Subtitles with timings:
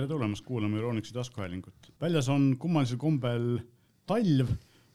[0.00, 1.92] tere tulemast kuulama Euronixi taskuhäälingut.
[2.00, 3.58] väljas on kummalisel kombel
[4.08, 4.48] talv,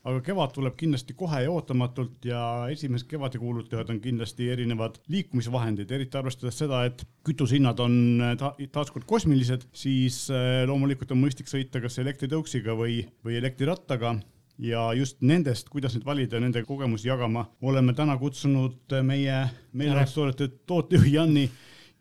[0.03, 2.39] aga kevad tuleb kindlasti kohe ja ootamatult ja
[2.73, 9.67] esimesed kevadekuulutajad on kindlasti erinevad liikumisvahendid, eriti arvestades seda, et kütusehinnad on ta taaskord kosmilised,
[9.73, 14.15] siis äh, loomulikult on mõistlik sõita kas elektritõuksiga või, või elektrirattaga.
[14.57, 19.41] Ja just nendest, kuidas neid valida ja nende kogemusi jagama, oleme täna kutsunud meie
[19.75, 21.49] meelelahutustoodete tootejuhi Janni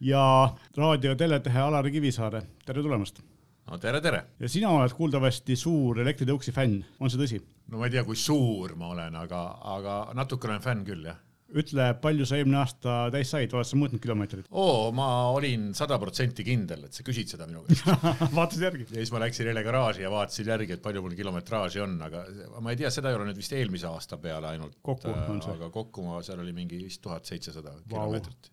[0.04, 3.22] ja raadio- teletehe Alari Kivisaare, tere tulemast!
[3.70, 4.24] no tere, tere!
[4.40, 7.44] ja sina oled kuuldavasti suur elektritõuksi fänn, on see tõsi?
[7.72, 9.44] no ma ei tea, kui suur ma olen, aga,
[9.76, 11.22] aga natuke olen fänn küll, jah.
[11.54, 14.50] ütle, palju sa eelmine aasta täis said, oled sa mõõtnud kilomeetreid?
[14.52, 17.88] oo, ma olin sada protsenti kindel, et sa küsid seda minu käest
[18.38, 18.88] vaatasid järgi?
[18.90, 22.26] ja siis ma läksin jälle garaaži ja vaatasin järgi, et palju mul kilometraaži on, aga
[22.60, 24.76] ma ei tea, seda ei ole nüüd vist eelmise aasta peale ainult.
[24.84, 25.56] kokku on see?
[25.56, 28.52] aga kokku ma, seal oli mingi vist tuhat seitsesada kilomeetrit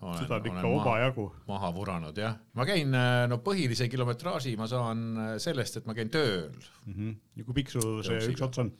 [0.00, 1.24] olen, seda on ikka omajagu.
[1.48, 5.96] maha vuranud jah, ma käin, äh, no põhilise kilometraaži ma saan äh, sellest, et ma
[5.98, 6.92] käin tööl mm.
[6.92, 7.16] -hmm.
[7.40, 8.72] ja kui pikk sul see üks ots on?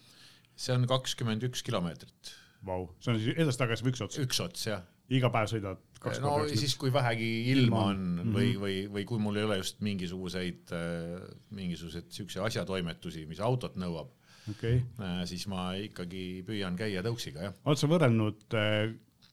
[0.58, 2.34] see on kakskümmend üks kilomeetrit.
[2.66, 4.18] Vau, see on siis edasi-tagasi või üks ots?
[4.22, 4.86] üks ots jah.
[5.14, 8.34] iga päev sõidad kaks no siis, kui vähegi ilma on mm -hmm.
[8.34, 13.74] või, või, või kui mul ei ole just mingisuguseid, äh, mingisuguseid siukse asjatoimetusi, mis autot
[13.76, 14.14] nõuab
[14.50, 14.80] okay.,
[15.26, 17.58] siis ma ikkagi püüan käia tõuksiga jah.
[17.64, 18.58] oled sa võrrelnud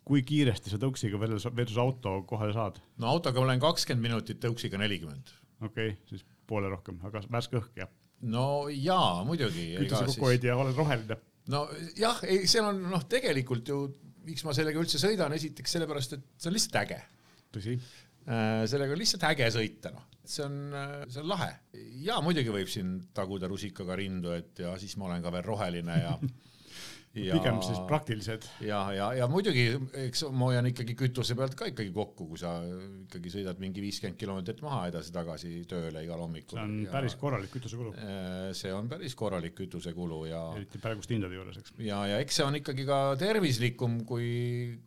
[0.06, 2.80] kui kiiresti sa tõuksiga versus, auto kohale saad?
[3.02, 5.34] no autoga olen kakskümmend minutit, tõuksiga nelikümmend.
[5.62, 7.92] okei okay,, siis poole rohkem, aga värske õhk jah?
[8.30, 9.74] no jaa, muidugi.
[9.82, 11.20] kütuse kokkuhoid ja oled roheline.
[11.52, 11.66] no
[11.98, 13.82] jah, ei, see on noh, tegelikult ju,
[14.26, 17.02] miks ma sellega üldse sõidan, esiteks sellepärast, et see on lihtsalt äge.
[17.56, 21.52] tõsi äh, sellega on lihtsalt äge sõita, noh, see on, äh, see on lahe.
[22.06, 26.02] ja muidugi võib siin taguda rusikaga rindu, et ja siis ma olen ka veel roheline
[26.02, 26.18] ja
[27.16, 28.48] ja, pigem siis praktilised.
[28.66, 29.66] ja, ja, ja muidugi,
[30.06, 34.20] eks ma hoian ikkagi kütuse pealt ka ikkagi kokku, kui sa ikkagi sõidad mingi viiskümmend
[34.20, 36.58] kilomeetrit maha edasi-tagasi tööle igal hommikul.
[36.58, 37.94] see on ja, päris korralik kütusekulu.
[38.00, 40.42] Äh, see on päris korralik kütusekulu ja.
[40.58, 41.76] eriti praeguste hindade juures, eks.
[41.86, 44.30] ja, ja eks see on ikkagi ka tervislikum, kui,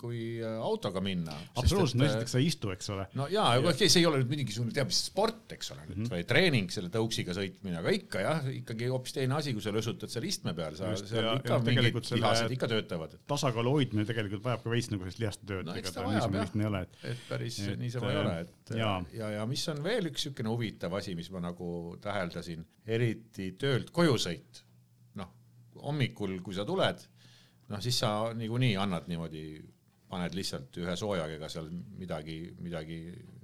[0.01, 1.37] kui äh, autoga minna.
[1.57, 3.09] absoluutselt, no esiteks sa ei istu, eks ole.
[3.19, 5.95] no ja, aga okei, see ei ole nüüd mingisugune teab mis sport, eks ole mm,
[5.95, 6.13] -hmm.
[6.13, 10.13] või treening selle tõuksiga sõitmine, aga ikka jah, ikkagi hoopis teine asi, kui sa lösutad
[10.13, 13.15] seal istme peal, sa seal ikka mingid lihased ikka töötavad.
[13.31, 15.77] tasakaalu hoidmine tegelikult vajab ka veits nagu sellist lihaste tööd no,.
[15.79, 16.77] eks ta vajab jah,
[17.11, 20.53] et päris et, niisama ei ole, et ja, ja, ja mis on veel üks niisugune
[20.53, 21.71] huvitav asi, mis ma nagu
[22.05, 22.67] täheldasin,
[22.99, 24.63] eriti töölt koju sõit.
[25.21, 25.33] noh,
[25.83, 27.03] hommikul, kui sa tuled,
[27.73, 29.45] noh siis sa niikuinii annad niimoodi,
[30.09, 31.69] paned lihtsalt ühe soojaga, ega seal
[32.01, 33.03] midagi, midagi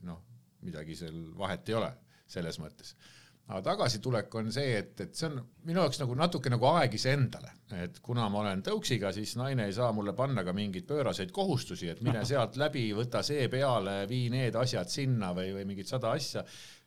[0.08, 0.22] noh,
[0.64, 1.92] midagi seal vahet ei ole
[2.34, 2.94] selles mõttes
[3.44, 7.50] aga tagasitulek on see, et, et see on minu jaoks nagu natuke nagu aeg iseendale,
[7.84, 11.90] et kuna ma olen tõuksiga, siis naine ei saa mulle panna ka mingeid pööraseid kohustusi,
[11.92, 16.14] et mine sealt läbi, võta see peale, vii need asjad sinna või, või mingid sada
[16.16, 16.44] asja.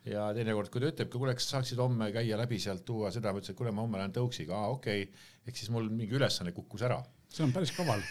[0.07, 3.33] ja teinekord, kui ta ütleb, kuule, kas sa saaksid homme käia läbi sealt, tuua seda,
[3.33, 6.17] ma ütlesin, et kuule, ma homme lähen tõuksiga, aa okei okay., ehk siis mul mingi
[6.17, 8.01] ülesanne kukkus ära see on päris kaval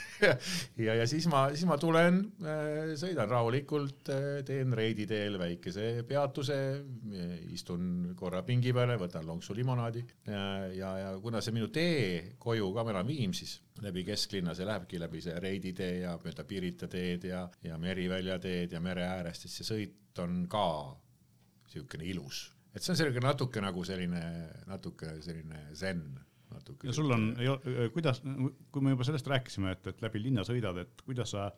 [0.86, 6.04] ja, ja siis ma, siis ma tulen, äh, sõidan rahulikult, äh, teen Reidi teel väikese
[6.08, 6.58] peatuse,
[7.56, 12.68] istun korra pingi peale, võtan lonksu limonaadi ja, ja, ja kuna see minu tee koju
[12.76, 16.90] ka, ma elan Viimsis, läbi kesklinna, see lähebki läbi see Reidi tee ja mööda Pirita
[16.92, 20.68] teed ja, ja Merivälja teed ja mere äärest, siis see sõit on ka
[21.66, 22.46] niisugune ilus.
[22.76, 24.22] et see on selline natuke nagu selline,
[24.68, 26.04] natuke selline zen
[26.56, 26.88] natuke.
[26.88, 27.30] ja sul on,
[27.94, 28.22] kuidas,
[28.72, 31.50] kui me juba sellest rääkisime, et, et läbi linna sõidad, et kuidas sa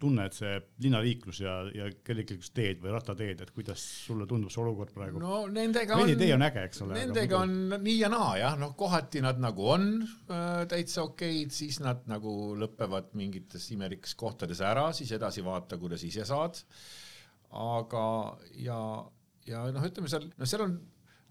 [0.00, 5.20] tunned see linnaliiklus ja, ja kergliiklusteed või rattateed, et kuidas sulle tundub see olukord praegu?
[5.22, 6.98] no nendega on, tee on äge, eks ole.
[6.98, 11.80] Nendega on nii ja naa jah, noh, kohati nad nagu on äh, täitsa okeid, siis
[11.84, 16.60] nad nagu lõpevad mingites imelikes kohtades ära, siis edasi vaata, kuidas ise saad.
[17.56, 18.04] aga,
[18.60, 18.80] ja,
[19.48, 20.76] ja noh, ütleme seal, no seal on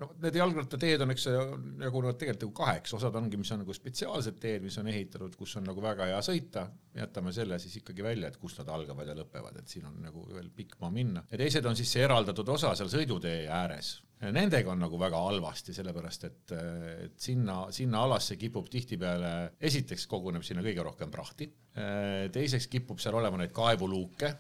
[0.01, 4.39] no need jalgrattateed on, eks jagunevad tegelikult nagu kaheks, osad ongi, mis on nagu spetsiaalsed
[4.41, 8.31] teed, mis on ehitatud, kus on nagu väga hea sõita, jätame selle siis ikkagi välja,
[8.31, 11.23] et kust nad algavad ja lõpevad, et siin on nagu veel pikk maa minna.
[11.31, 13.97] ja teised on siis see eraldatud osa seal sõidutee ääres.
[14.25, 16.52] Nendega on nagu väga halvasti, sellepärast et,
[17.03, 21.49] et sinna, sinna alasse kipub tihtipeale, esiteks koguneb sinna kõige rohkem prahti,
[22.34, 24.31] teiseks kipub seal olema neid kaevuluuke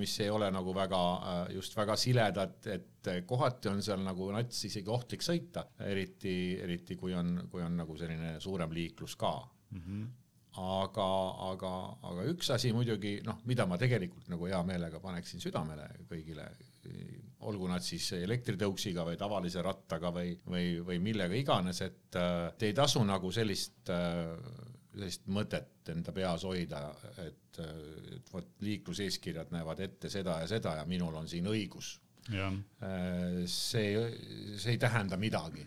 [0.00, 4.64] mis ei ole nagu väga, äh, just väga siledad, et kohati on seal nagu nats
[4.66, 9.34] isegi ohtlik sõita, eriti, eriti kui on, kui on nagu selline suurem liiklus ka
[9.70, 9.82] mm.
[9.82, 10.06] -hmm
[10.56, 11.06] aga,
[11.50, 11.72] aga,
[12.10, 16.46] aga üks asi muidugi noh, mida ma tegelikult nagu hea meelega paneksin südamele kõigile,
[17.46, 22.70] olgu nad siis elektritõuksiga või tavalise rattaga või, või, või millega iganes, et äh, te
[22.70, 24.32] ei tasu nagu sellist äh,
[24.96, 26.80] sellist mõtet enda peas hoida,
[27.20, 31.98] et, et vot liikluseeskirjad näevad ette seda ja seda ja minul on siin õigus.
[33.46, 33.90] see,
[34.58, 35.62] see ei tähenda midagi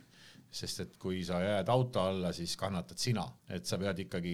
[0.52, 3.24] sest et kui sa jääd auto alla, siis kannatad sina,
[3.54, 4.34] et sa pead ikkagi,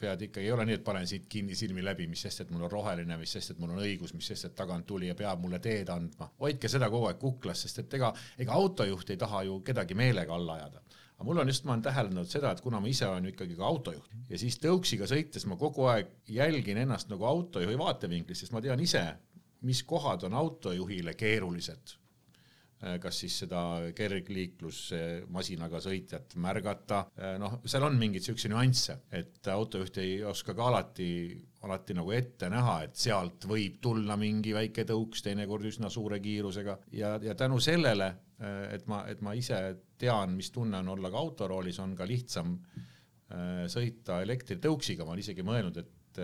[0.00, 2.64] pead ikkagi, ei ole nii, et panen siit kinni silmi läbi, mis sest, et mul
[2.64, 5.42] on roheline, mis sest, et mul on õigus, mis sest, et tagant tuli ja peab
[5.44, 6.30] mulle teed andma.
[6.40, 10.34] hoidke seda kogu aeg kuklas, sest et ega, ega autojuht ei taha ju kedagi meelega
[10.34, 10.80] alla ajada.
[11.14, 13.66] Aga mul on just, ma olen täheldanud seda, et kuna ma ise olen ikkagi ka
[13.68, 18.64] autojuht ja siis tõuksiga sõites ma kogu aeg jälgin ennast nagu autojuhi vaatevinklist, sest ma
[18.64, 19.04] tean ise,
[19.64, 21.94] mis kohad on autojuhile keerulised
[23.00, 23.60] kas siis seda
[23.96, 30.68] kergliiklusmasinaga sõitjat märgata, äh, noh, seal on mingeid siukseid nüansse, et autojuht ei oska ka
[30.68, 31.08] alati,
[31.64, 36.78] alati nagu ette näha, et sealt võib tulla mingi väike tõuks, teinekord üsna suure kiirusega.
[36.98, 38.10] Ja, ja tänu sellele,
[38.40, 39.60] äh, et ma, et ma ise
[39.98, 42.58] tean, mis tunne on olla ka autoroolis, on ka lihtsam
[43.72, 46.18] sõita elektritõuksiga, ma olen isegi mõelnud, et,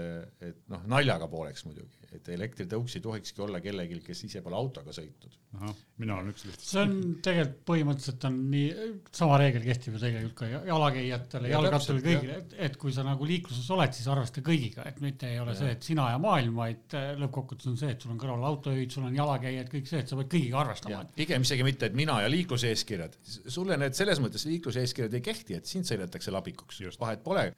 [0.46, 4.92] et noh, naljaga pooleks muidugi et elektritõuks ei tohikski olla kellelgi, kes ise pole autoga
[4.94, 5.36] sõitnud.
[6.00, 6.66] mina olen üks lihtsalt.
[6.66, 6.92] see on
[7.24, 8.88] tegelikult põhimõtteliselt on nii,
[9.20, 13.26] sama reegel kehtib ju tegelikult ka jalakäijatele ja, jalgratturile, kõigile, et, et kui sa nagu
[13.26, 15.60] liikluses oled, siis arvesta kõigiga, et mitte ei ole ja.
[15.62, 18.94] see, et sina ja maailm, vaid äh, lõppkokkuvõttes on see, et sul on kõrval autojuhid,
[18.94, 21.02] sul on jalakäijad, kõik see, et sa pead kõigiga arvestama.
[21.18, 23.18] pigem isegi mitte, et mina ja liikluseeskirjad,
[23.50, 27.50] sulle need selles mõttes liikluseeskirjad ei kehti, et sind sõidetakse labikuks, vahet pole,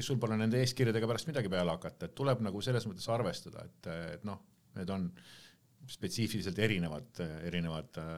[0.00, 3.91] sul pole nende eeskirjadega pärast midagi peale hakata, et tuleb nagu selles mõttes arvestada, et
[4.14, 4.42] et noh,
[4.76, 5.08] need on
[5.90, 8.10] spetsiifiliselt erinevad, erinevad äh,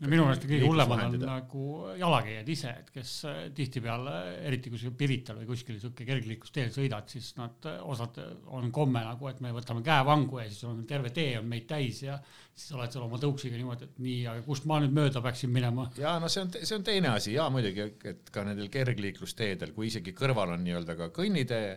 [0.00, 1.66] no minu meelest kõige hullemad on nagu
[2.00, 4.14] jalakäijad ise, et kes äh, tihtipeale,
[4.48, 8.18] eriti kui sa Pirital või kuskil sihuke kergliiklusteel sõidad, siis nad, äh, osad
[8.58, 12.02] on komme nagu, et me võtame käevangu ja siis on terve tee on meid täis
[12.02, 12.18] ja
[12.50, 15.86] siis oled seal oma tõuksiga niimoodi, et nii, aga kust ma nüüd mööda peaksin minema?
[16.02, 19.92] ja no see on, see on teine asi ja muidugi, et ka nendel kergliiklusteedel, kui
[19.92, 21.76] isegi kõrval on nii-öelda ka kõnnitee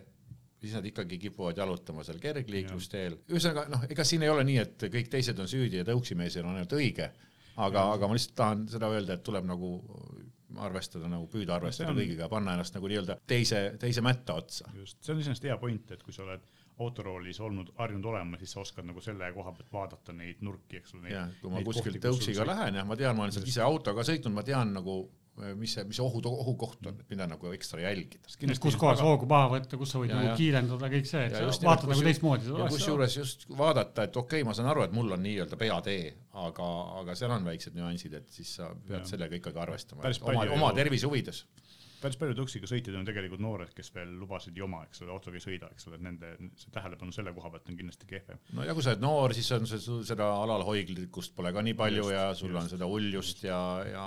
[0.60, 3.16] siis nad ikkagi kipuvad jalutama seal kergliiklusteel.
[3.30, 6.52] ühesõnaga noh, ega siin ei ole nii, et kõik teised on süüdi ja tõuksimees on
[6.52, 7.10] ainult õige,
[7.56, 9.74] aga, aga ma lihtsalt tahan seda öelda, et tuleb nagu
[10.60, 12.00] arvestada nagu püüda arvestada on...
[12.00, 14.70] kõigiga, panna ennast nagu nii-öelda teise, teise mätta otsa.
[14.76, 16.44] just, see on iseenesest hea point, et kui sa oled
[16.80, 20.96] autoroolis olnud, harjunud olema, siis sa oskad nagu selle koha pealt vaadata neid nurki, eks
[20.96, 21.12] ole.
[21.12, 24.34] jah, kui ma kuskil tõuksiga lähen, jah, ma tean, ma olen sealt ise autoga sõitnud,
[24.36, 25.02] ma tean nagu
[25.56, 28.28] mis see, mis see ohu, ohukoht on, et mida nagu ekstra jälgida.
[28.60, 31.92] kus kohas hoogu maha võtta, kus sa võid nagu kiirendada, kõik see, et sa vaatad
[31.92, 32.52] nagu teistmoodi.
[32.74, 36.12] kusjuures just vaadata, et okei okay,, ma saan aru, et mul on nii-öelda peatee,
[36.44, 36.68] aga,
[37.00, 39.06] aga seal on väiksed nüansid, et siis sa pead ja.
[39.14, 41.44] sellega ikkagi arvestama, oma, oma tervise huvides
[42.02, 45.44] päris paljud õksiga sõitjad on tegelikult noored, kes veel lubasid joma, eks ole, autoga ei
[45.44, 48.40] sõida, eks ole, et nende see tähelepanu selle koha pealt on kindlasti kehvem.
[48.56, 52.06] no ja kui sa oled noor, siis on see, seda alalhoidlikkust pole ka nii palju
[52.06, 54.06] just, ja sul just, on seda uljust ja, ja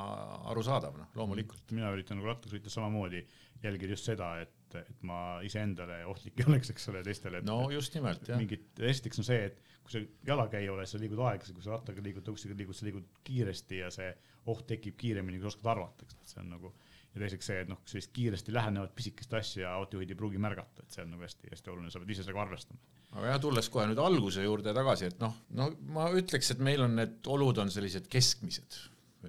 [0.53, 1.65] arusaadav, noh, loomulikult.
[1.75, 3.23] mina üritan nagu rattaga sõita samamoodi,
[3.63, 7.43] jälgida just seda, et, et ma iseendale ohtlik ei oleks, eks ole, teistele.
[7.47, 8.41] no just nimelt, jah.
[8.41, 12.03] mingid, esiteks on see, et kui sa jalakäija oled, sa liigud aeglaselt, kui sa rattaga
[12.03, 14.09] liigud, tõuksiga liigud, sa liigud kiiresti ja see
[14.51, 16.71] oht tekib kiiremini, kui sa oskad arvata, eks, et see on nagu
[17.13, 20.95] ja teiseks see, et noh, sellist kiiresti lähenevat pisikest asja autojuhid ei pruugi märgata, et
[20.95, 22.81] see on nagu hästi-hästi oluline, sa pead ise sellega arvestama.
[23.13, 26.85] aga jah, tulles kohe nüüd alguse juurde tagasi, et noh, no ma ütleks, et meil
[26.87, 28.79] on need olud on sellised keskmised,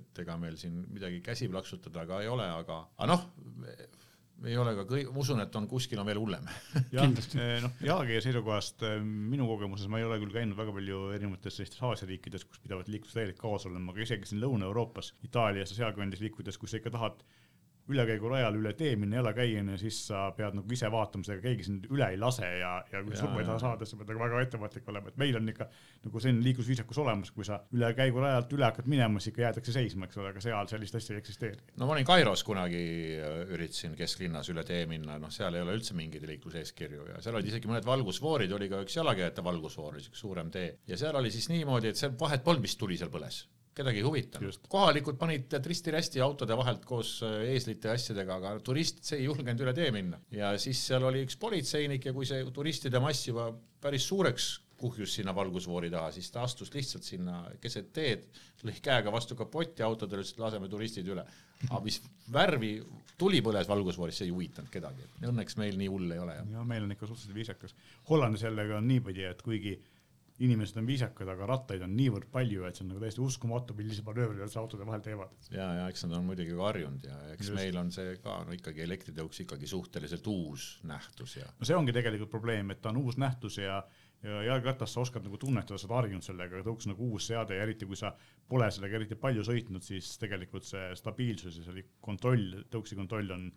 [0.00, 3.28] et ega meil siin midagi käsi plaksutada ka ei ole, aga, aga noh,
[4.48, 6.48] ei ole ka kõik, ma usun, et on kuskil on veel hullem.
[6.96, 11.04] jah, eh, noh, jalakäija seisukohast eh, minu kogemuses ma ei ole küll käinud väga palju
[11.16, 15.84] erinevates sellistes Aasia riikides, kus pidavad liiklusreeglid kaasa olema, aga isegi siin Lõuna-Euroopas, Itaalias ja
[15.84, 17.24] sealkandis liikudes, kui sa ikka tahad
[17.92, 22.06] ülekäigurajal üle tee minna jalakäijana, siis sa pead nagu ise vaatama seda, keegi sind üle
[22.14, 24.88] ei lase ja, ja kui surma ei taha saada, siis sa pead nagu väga ettevaatlik
[24.92, 25.68] olema, et meil on ikka
[26.06, 30.20] nagu selline liiklusviisakus olemas, kui sa ülekäigurajalt üle hakkad minema, siis ikka jäädakse seisma, eks
[30.20, 31.74] ole, aga seal sellist asja ei eksisteeri.
[31.76, 32.84] no ma olin Kairos kunagi,
[33.20, 37.36] äh, üritasin kesklinnas üle tee minna, noh, seal ei ole üldse mingeid liikluseeskirju ja seal
[37.36, 40.70] olid isegi mõned valgusfoorid, oli ka üks jalakäijate valgusfoor, niisugune suurem tee.
[40.88, 44.06] Ja seal oli siis niimoodi, et seal vahet polnud, mis tuli seal põles kedagi ei
[44.06, 44.58] huvitanud.
[44.70, 49.28] kohalikud panid tead risti-rästi autode vahelt koos äh, eeslite ja asjadega, aga turist, see ei
[49.28, 50.20] julgenud üle tee minna.
[50.34, 53.50] ja siis seal oli üks politseinik ja kui see turistide mass juba
[53.84, 54.52] päris suureks
[54.84, 58.26] kuhjus sinna valgusfoori taha, siis ta astus lihtsalt sinna keset teed,
[58.66, 61.24] lõi käega vastu kapotti autodele, ütles, et laseme turistid üle.
[61.70, 62.00] aga mis
[62.32, 62.72] värvi
[63.18, 65.06] tuli põles valgusfooris, see ei huvitanud kedagi.
[65.24, 66.34] Õnneks meil nii hull ei ole.
[66.52, 67.74] ja meil on ikka suhteliselt viisakas.
[68.10, 69.78] Hollandis jällegi on niipidi, et kuigi
[70.42, 74.02] inimesed on viisakad, aga rattaid on niivõrd palju, et see on nagu täiesti uskumatu, millise
[74.06, 75.34] manöövri nad autode vahel teevad.
[75.54, 77.58] ja, ja eks nad on muidugi ka harjunud ja eks Just.
[77.60, 81.46] meil on see ka no ikkagi elektritõuks ikkagi suhteliselt uus nähtus ja.
[81.58, 83.84] no see ongi tegelikult probleem, et ta on uus nähtus ja
[84.24, 87.58] ja jalgratast sa oskad nagu tunnetada, sa oled harjunud sellega, aga tõuks nagu uus seade
[87.58, 88.14] ja eriti kui sa
[88.48, 93.50] pole sellega eriti palju sõitnud, siis tegelikult see stabiilsus ja see kontroll, tõuksi kontroll on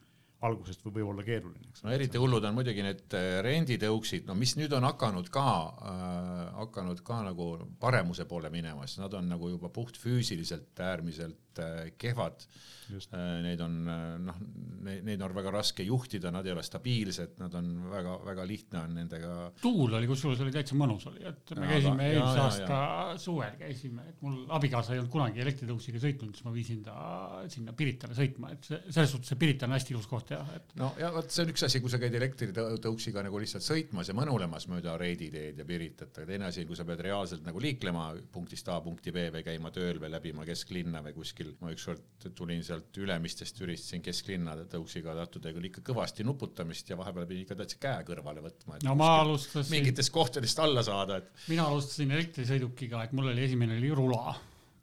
[0.45, 4.53] algusest võib, võib olla keeruline, no eriti hullud on muidugi need äh, renditõuksid, no mis
[4.59, 7.49] nüüd on hakanud ka äh,, hakanud ka nagu
[7.81, 12.45] paremuse poole minema, sest nad on nagu juba puhtfüüsiliselt äärmiselt äh, kehvad.
[12.87, 14.37] Äh, neid on äh, noh,
[14.85, 19.33] neid on väga raske juhtida, nad ei ole stabiilsed, nad on väga-väga lihtne on nendega.
[19.61, 23.17] tuul oli, kusjuures oli täitsa mõnus oli, et me ja, käisime eelmise aasta ja.
[23.21, 26.95] suvel käisime, et mul abikaasa ei olnud kunagi elektritõuksiga sõitnud, siis ma viisin ta
[27.51, 30.71] sinna Piritale sõitma, et selles suhtes see Pirita on hästi ilus koht jah, et.
[30.79, 34.15] no ja vot see on üks asi, kui sa käid elektritõuksiga nagu lihtsalt sõitmas ja
[34.17, 38.09] mõnulemas mööda Reidi teed ja Piritat, aga teine asi, kui sa pead reaalselt nagu liiklema
[38.31, 41.46] punktist A punkti B või käima tööl või läbima kesklinna või kuskil.
[41.61, 46.99] Ma ükskord tulin sealt Ülemistest, üritasin kesklinna tõuksiga tattuda ja küll ikka kõvasti nuputamist ja
[46.99, 48.81] vahepeal pidin ikka täitsa käe kõrvale võtma.
[48.83, 49.71] no ma alustasin.
[49.77, 51.33] mingitest kohtadest alla saada, et.
[51.47, 54.37] mina alustasin elektrisõidukiga, et mul oli esimene oli rula,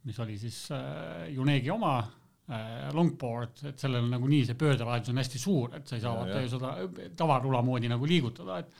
[0.04, 1.96] mis oli siis äh, Junegi oma
[2.44, 6.42] Äh, longboard, et sellel nagunii see pöördelahendus on hästi suur, et sa ei saa vaata
[6.42, 6.72] ju seda
[7.16, 8.74] tavarula moodi nagu liigutada, et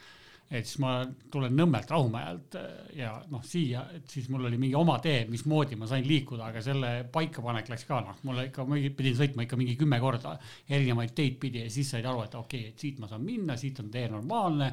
[0.49, 0.97] et siis ma
[1.31, 2.67] tulen Nõmmelt Rahumäelt äh,
[2.99, 6.61] ja noh, siia, et siis mul oli mingi oma tee, mismoodi ma sain liikuda, aga
[6.65, 10.35] selle paikapanek läks ka noh, mulle ikka, ma pidin sõitma ikka mingi kümme korda
[10.69, 13.57] erinevaid teid pidi ja siis said aru, et okei okay,, et siit ma saan minna,
[13.57, 14.69] siit on tee normaalne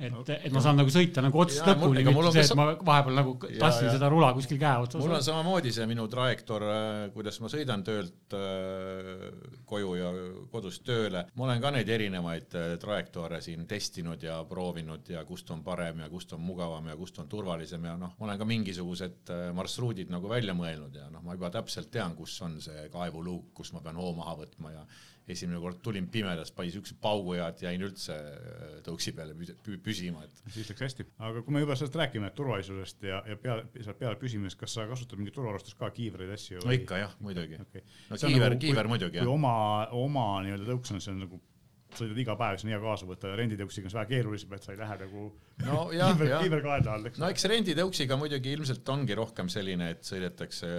[0.00, 3.34] et, et ma saan nagu sõita nagu otsast lõpuni, mitte see, et ma vahepeal nagu
[3.60, 5.02] tassin seda rula kuskil käe otsas.
[5.02, 9.22] mul on samamoodi see minu trajektoor, äh, kuidas ma sõidan töölt äh,
[9.68, 10.10] koju ja
[10.52, 11.26] kodust tööle.
[11.36, 16.02] ma olen ka neid erinevaid äh, trajektoore siin testinud ja proovinud ja kust on parem
[16.04, 20.10] ja kust on mugavam ja kust on turvalisem ja noh, ma olen ka mingisugused marsruudid
[20.12, 23.84] nagu välja mõelnud ja noh, ma juba täpselt tean, kus on see kaevuluuk, kus ma
[23.84, 24.86] pean hoo maha võtma ja
[25.30, 29.36] esimene kord tulin pimedas, panin siukse paugu ja jäin üldse äh, tõuksi peale
[29.84, 30.42] püsima, et.
[30.50, 34.18] siis läks hästi, aga kui me juba sellest räägime, turvalisusest ja, ja peale, sealt peale
[34.20, 36.64] püsimisest, kas sa kasutad mingit turvavarustust ka, kiivreid, asju?
[36.66, 37.86] no ikka jah, muidugi okay..
[38.10, 39.28] no kiiver nagu,, kiiver muidugi jah.
[39.28, 39.54] kui oma,
[39.94, 41.40] oma nii-öelda tõuks on, see on nagu
[41.92, 44.74] sõidad iga päev, siis on hea kaasa võtta, renditõuksiga on see vähe keerulisem, et sa
[44.74, 45.26] ei lähe nagu
[45.68, 47.22] no, kiiver, kiiver kaela all, eks.
[47.22, 50.72] no eks renditõuksiga muidugi ilmselt ongi rohkem selline, et sõidetakse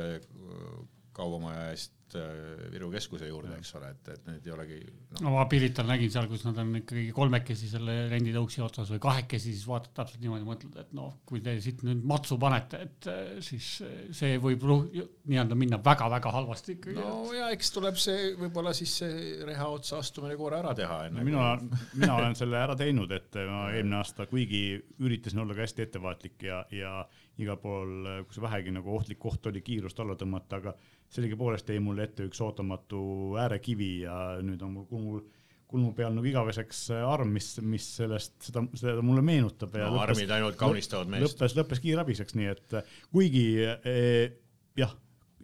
[1.13, 5.19] kaubamaja eest Äh, Viru keskuse juurde, eks ole, et, et need ei olegi no..
[5.25, 9.53] no ma Pirital nägin seal, kus nad on ikkagi kolmekesi selle renditõuksi otsas või kahekesi,
[9.53, 13.21] siis vaatad täpselt niimoodi, mõtled, et noh, kui te siit nüüd matsu panete, et äh,
[13.45, 16.97] siis äh, see võib nii-öelda minna väga-väga halvasti ikkagi.
[16.97, 21.21] no ja eks tuleb see võib-olla siis see reha otsa astumine korra ära teha enne
[21.21, 21.29] no,.
[21.29, 24.65] mina, mina olen selle ära teinud, et ma eelmine aasta, kuigi
[25.03, 26.97] üritasin olla ka hästi ettevaatlik ja, ja
[27.41, 30.75] igal pool, kus vähegi nagu ohtlik koht oli, kiirust alla tõmmata, aga
[31.13, 32.99] sellegipoolest jäi mulle ette üks ootamatu
[33.41, 35.21] äärekivi ja nüüd on mul kulmu,
[35.69, 39.77] kulmu peal nagu igaveseks arm, mis, mis sellest, seda, seda mulle meenutab.
[39.77, 41.37] no lõppes, armid ainult kaunistavad meest.
[41.37, 42.77] lõppes, lõppes kiirabiseks, nii et
[43.13, 44.37] kuigi eh,
[44.79, 44.93] jah,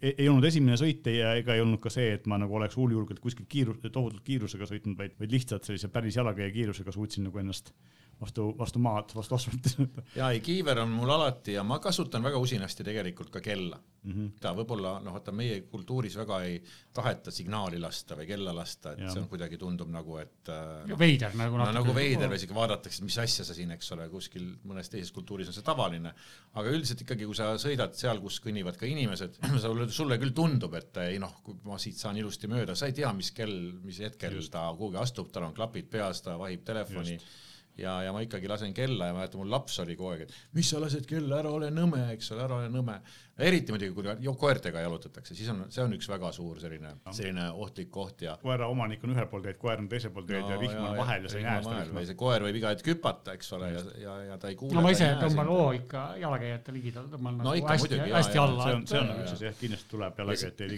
[0.01, 3.19] ei olnud esimene sõit ja ega ei olnud ka see, et ma nagu oleks huuljulgelt
[3.23, 7.73] kuskilt kiirus, tohutult kiirusega sõitnud, vaid, vaid lihtsalt sellise päris jalakäija kiirusega suutsin nagu ennast
[8.21, 9.75] vastu, vastu maad, vastu asfalti
[10.19, 14.11] ja ei, kiiver on mul alati ja ma kasutan väga usinasti tegelikult ka kella mm.
[14.11, 14.31] -hmm.
[14.41, 16.59] ta võib-olla noh, vaata meie kultuuris väga ei
[16.93, 19.13] taheta signaali lasta või kella lasta, et ja.
[19.13, 20.99] see on kuidagi tundub nagu, et äh, no,.
[20.99, 24.49] veider nagu no, nagu veider või isegi vaadatakse, mis asja sa siin, eks ole, kuskil
[24.67, 26.13] mõnes teises kultuuris on see tavaline.
[26.53, 29.39] aga üldiselt ikkagi, kui sa sõidad seal, kus kõnnivad ka inimesed,
[29.89, 33.11] sulle, sulle küll tundub, et ei noh, ma siit saan ilusti mööda, sa ei tea,
[33.17, 34.53] mis kell, mis hetkel Just.
[34.53, 37.37] ta kuhugi astub, tal on klapid peas, ta vahib telefoni Just
[37.79, 40.69] ja, ja ma ikkagi lasen kella ja mäletan, mul laps oli kogu aeg, et mis
[40.71, 42.99] sa lased kella, ära ole nõme, eks ole, ära ole nõme
[43.39, 47.89] eriti muidugi, kui koertega jalutatakse, siis on, see on üks väga suur selline, selline ohtlik
[47.93, 48.35] koht ja.
[48.41, 50.97] koera omanik on ühel pool teed, koer on teisel pool teed no, ja vihm on
[50.99, 51.83] vahel ja sa ei näe seda.
[51.95, 54.75] või see koer võib iga hetk hüpata, eks ole, ja, ja, ja ta ei kuule.
[54.75, 58.67] no ma ise tõmban hoo ikka jalakäijate ligidal, tõmban no, nagu hästi, hästi alla.
[58.67, 60.69] see on, see on üks asi jah, kindlasti tuleb jalakäijate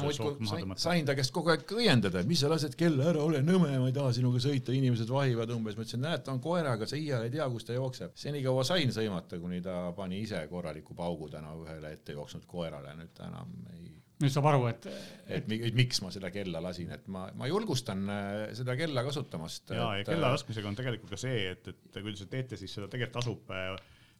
[0.00, 0.84] maha tõmmata.
[0.86, 3.90] sain ta käest kogu aeg õiendada, et mis sa lased kella ära, ole nõme, ma
[3.90, 7.26] ei taha sinuga sõita, inimesed vahivad umbes, ma ütlesin, näed, ta on koeraga, sa iial
[7.26, 8.16] ei tea, kus ta jookseb.
[8.18, 13.20] senikaua sain sõimata, kuni ta pani ise korraliku paugu täna ühele ette jooksnud koerale nüüd
[13.26, 13.90] enam ei.
[14.22, 14.86] nüüd saab aru, et,
[15.26, 19.74] et, et miks ma seda kella lasin, et ma, ma julgustan äh, seda kella kasutamast.
[19.74, 22.78] ja, ja kella laskmisega on tegelikult ka see, et, et kui te seda teete, siis
[22.78, 23.74] seda tegelikult tasub äh,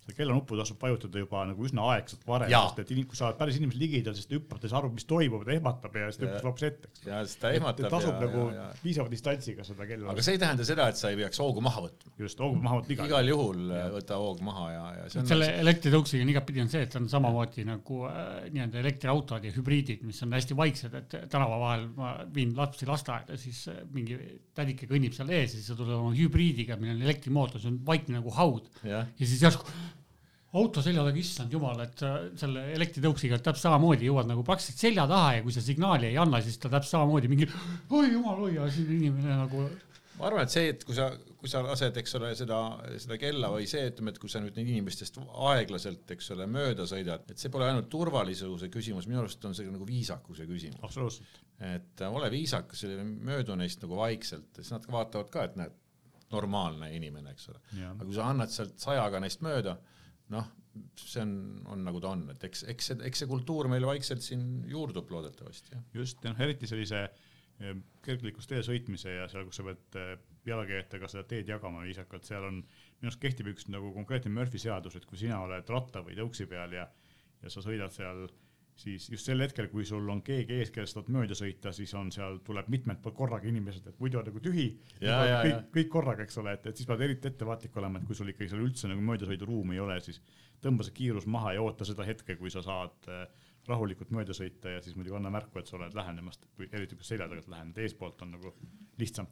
[0.06, 3.56] seda kellanuppu tasub vajutada juba nagu üsna aegselt varem, sest et kui sa oled päris
[3.58, 6.20] inimese ligidal, siis ta hüppab, ta ei saa aru, mis toimub, ta ehmatab ja siis
[6.20, 6.90] ta hüppab hoopis ette.
[7.08, 7.88] ja siis ta ehmatab.
[7.90, 8.66] tasub ja, nagu ja, ja.
[8.82, 10.12] piisava distantsiga seda kella.
[10.12, 12.12] aga see ei tähenda seda, et sa ei peaks hoogu maha võtma.
[12.22, 13.88] just, hoogu maha võtta igal, igal juhul ja.
[13.96, 15.64] võta hoog maha ja, ja on selle nagu...
[15.66, 20.22] elektritõuksiga on igatpidi on see, et on samamoodi nagu äh, nii-öelda elektriautod ja hübriidid, mis
[20.22, 24.20] on hästi vaiksed, et tänava vahel ma viin lapsi lasteaeda, siis äh, mingi
[24.54, 27.82] tädike kõnnib seal ees ja siis sa tuled oma hübriidiga, millel on elektrimootor, see on
[27.86, 29.66] vaikne nagu haud ja, ja siis järsku
[30.60, 32.04] auto selja taga, issand jumal, et
[32.40, 36.40] selle elektritõuksiga täpselt samamoodi jõuad nagu praktiliselt selja taha ja kui sa signaali ei anna,
[36.44, 37.48] siis ta täpselt samamoodi mingi
[37.90, 39.64] oi jumal, oi, ja siin inimene nagu.
[40.18, 41.08] ma arvan, et see, et kui sa,
[41.40, 42.60] kui sa lased, eks ole, seda,
[43.02, 45.18] seda kella või see, ütleme, et kui sa nüüd inimestest
[45.52, 49.68] aeglaselt, eks ole, mööda sõidad, et see pole ainult turvalisuse küsimus, minu arust on see
[49.70, 50.82] nagu viisakuse küsimus.
[50.86, 51.42] absoluutselt.
[51.72, 52.86] et ole viisakas,
[53.30, 55.82] möödu neist nagu vaikselt, siis nad vaatavad ka, et näed,
[56.32, 57.60] normaalne inimene, eks ole.
[57.86, 59.76] aga kui sa annad sealt sajaga neist mööda,
[60.34, 60.48] noh,
[61.00, 61.34] see on,
[61.72, 65.10] on nagu ta on, et eks, eks see, eks see kultuur meil vaikselt siin juurdub
[65.12, 65.78] loodetavasti.
[65.96, 70.16] just, noh, eriti sellise eh, kergliiklustee sõitmise ja seal, kus sa pead eh,
[70.46, 72.60] jalakäijatega seda teed jagama viisakalt, seal on,
[73.00, 76.48] minu arust kehtib üks nagu konkreetne Murphy seadus, et kui sina oled ratta või tõuksi
[76.50, 76.86] peal ja,
[77.42, 78.26] ja sa sõidad seal
[78.76, 82.10] siis just sel hetkel, kui sul on keegi ees, kellest tahad mööda sõita, siis on
[82.12, 84.66] seal, tuleb mitmelt poolt korraga inimesed, et muidu on nagu tühi.
[85.46, 88.32] kõik, kõik korraga, eks ole, et, et siis pead eriti ettevaatlik olema, et kui sul
[88.32, 90.20] ikkagi seal üldse nagu möödasõiduruumi ei ole, siis
[90.64, 93.24] tõmba see kiirus maha ja oota seda hetke, kui sa saad äh,
[93.68, 97.06] rahulikult mööda sõita ja siis muidugi anna märku, et sa oled lähenemas, kui eriti kui
[97.06, 98.52] selja tagant lähened, eespoolt on nagu
[99.00, 99.26] lihtsam.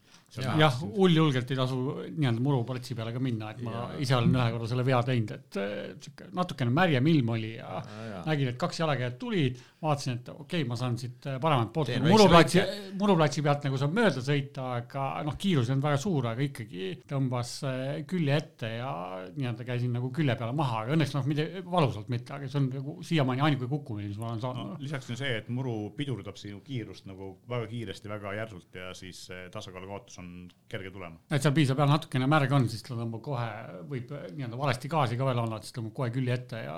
[0.59, 3.85] jah, hulljulgelt ei tasu nii-öelda muruplatsi peale ka minna, et ma ja.
[4.03, 5.59] ise olen ühe korra selle vea teinud, et
[6.03, 8.23] sihuke natukene märjem ilm oli ja, ja, ja.
[8.27, 12.11] nägin, et kaks jalakäijat tulid, vaatasin, et okei okay,, ma saan siit paremalt poolt nagu
[12.11, 12.65] muruplatsi,
[12.99, 16.91] muruplatsi pealt nagu saab mööda sõita, aga noh, kiirus ei olnud väga suur, aga ikkagi
[17.11, 18.91] tõmbas eh, külje ette ja
[19.37, 22.69] nii-öelda käisin nagu külje peale maha, aga õnneks noh, mitte valusalt mitte, aga see on
[22.73, 24.83] nagu siiamaani ainuke kukkumine, mis ma olen saanud no,.
[24.83, 29.27] lisaks on see, et muru pidurdab sinu kiirust nagu väga kiiresti, väga järsult ja siis
[29.55, 30.31] tasakaalu kaotus on
[30.71, 31.21] kerge tulema.
[31.31, 33.49] et seal piisab jah, natukene märg on, siis ta tõmbab kohe,
[33.91, 36.75] võib nii-öelda valesti gaasi ka veel olla, et siis tõmbab kohe külje ette ja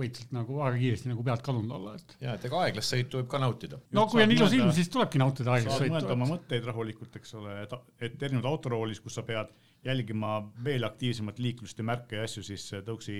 [0.00, 2.16] võid sealt nagu väga kiiresti nagu pealt kadunud olla, et.
[2.24, 3.80] ja, et ega aeglast sõitu võib ka nautida.
[3.98, 5.96] no kui on ilus ilm, siis tulebki nautida aeglast sõitu.
[5.96, 7.78] mõelda oma mõtteid rahulikult, eks ole, et,
[8.08, 9.52] et erinevad autoroolis, kus sa pead
[9.84, 13.16] jälgima veel aktiivsemat liiklust ja märke ja asju, siis tõuksi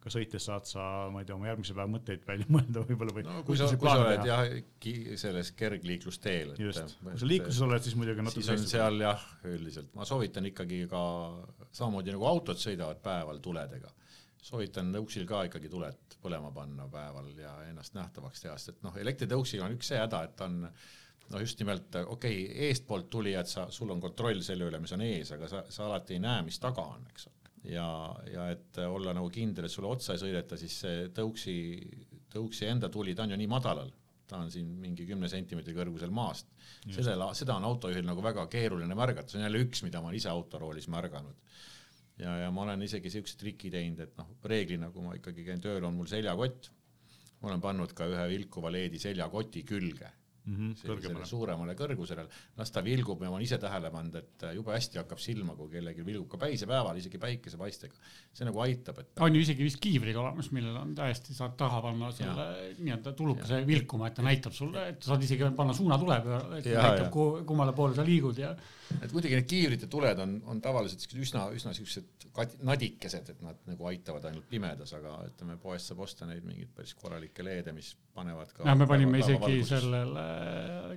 [0.00, 3.24] ka sõites saad sa, ma ei tea, oma järgmise päeva mõtteid välja mõelda võib-olla või
[3.26, 4.44] no, kui sa, kui sa oled jah,
[5.20, 6.54] selles kergliiklusteel.
[6.60, 9.92] just, kui sa liikluses oled, siis muidugi natuke siis on seal jah, üldiselt.
[9.96, 11.02] Ma soovitan ikkagi ka
[11.68, 13.92] samamoodi nagu autod sõidavad päeval tuledega,
[14.40, 18.96] soovitan tõuksil ka ikkagi tuled põlema panna päeval ja ennast nähtavaks teha, sest et noh,
[19.04, 20.64] elektritõuksiga on üks see häda, et on
[21.30, 25.04] no just nimelt okei okay,, eestpoolt tulijad, sa, sul on kontroll selle üle, mis on
[25.06, 27.86] ees, aga sa, sa alati ei näe, mis taga on, eks ole ja,
[28.32, 31.54] ja et olla nagu kindel, et sulle otsa ei sõideta, siis see tõuksi,
[32.32, 33.90] tõuksi enda tuli, ta on ju nii madalal,
[34.30, 36.48] ta on siin mingi kümne sentimeetri kõrgusel maast.
[36.86, 40.20] sellel, seda on autojuhil nagu väga keeruline märgata, see on jälle üks, mida ma olen
[40.20, 41.36] ise autoroolis märganud.
[42.18, 45.60] ja, ja ma olen isegi siukse triki teinud, et noh, reeglina, kui ma ikkagi käin
[45.60, 46.70] tööl, on mul seljakott.
[47.40, 50.10] ma olen pannud ka ühe vilkuva leedi seljakoti külge
[50.44, 52.24] mm -hmm, suuremale kõrgusele,
[52.56, 55.70] las ta vilgub ja ma olen ise tähele pannud, et jube hästi hakkab silma, kui
[55.70, 57.94] kellelgi vilgub ka päisepäeval, isegi päikesepaistega.
[58.32, 59.20] see nagu aitab, et.
[59.20, 62.46] on ju isegi vist kiivrid olemas, millel on täiesti, saad taha panna selle
[62.78, 66.82] nii-öelda tulukese vilkuma, et ta näitab sulle, et saad isegi panna suunatule peale, et ja,
[66.82, 67.10] näitab,
[67.46, 68.54] kummale poole sa liigud ja.
[69.00, 72.28] et muidugi need kiivrite tuled on, on tavaliselt siuksed üsna, üsna siuksed
[72.62, 76.94] nadikesed, et nad nagu aitavad ainult pimedas, aga ütleme, poest saab osta neid mingeid päris
[76.94, 78.64] korralikke leede, mis panevad ka.
[78.68, 80.29] ja me panime isegi sellele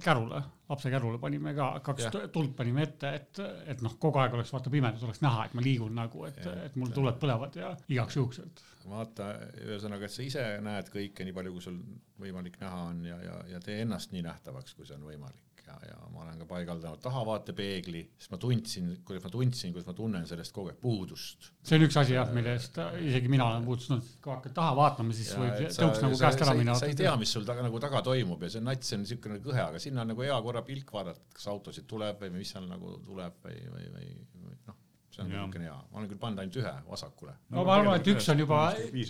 [0.03, 2.11] kärule, lapse kärule panime ka kaks ja.
[2.33, 3.41] tuld panime ette, et,
[3.73, 6.75] et noh, kogu aeg oleks vaata pimedus oleks näha, et ma liigun nagu, et, et
[6.79, 8.63] mul tuled põlevad ja igaks juhuks, et.
[8.89, 9.31] vaata,
[9.63, 11.79] ühesõnaga, et sa ise näed kõike nii palju, kui sul
[12.23, 15.77] võimalik näha on ja, ja, ja tee ennast nii nähtavaks, kui see on võimalik ja,
[15.87, 20.27] ja ma olen ka paigaldanud tahavaatepeegli, sest ma tundsin, kuidas ma tundsin, kuidas ma tunnen
[20.29, 21.49] sellest kogu aeg puudust.
[21.63, 25.17] see on üks asi jah, mille eest isegi mina olen puudustanud, kui hakkad taha vaatama,
[25.17, 26.77] siis ja, võib tõuks nagu käest ära minna.
[26.79, 29.63] sa ei tea, mis sul taga nagu taga toimub ja see nats on niisugune kõhe,
[29.65, 32.97] aga sinna on nagu hea korra pilk vaadata, kas autosid tuleb või mis seal nagu
[33.07, 34.82] tuleb või, või, või, või noh
[35.13, 37.35] see on niisugune hea, ma olen küll pannud ainult ühe vasakule.
[37.53, 38.61] no ma arvan, et üks on juba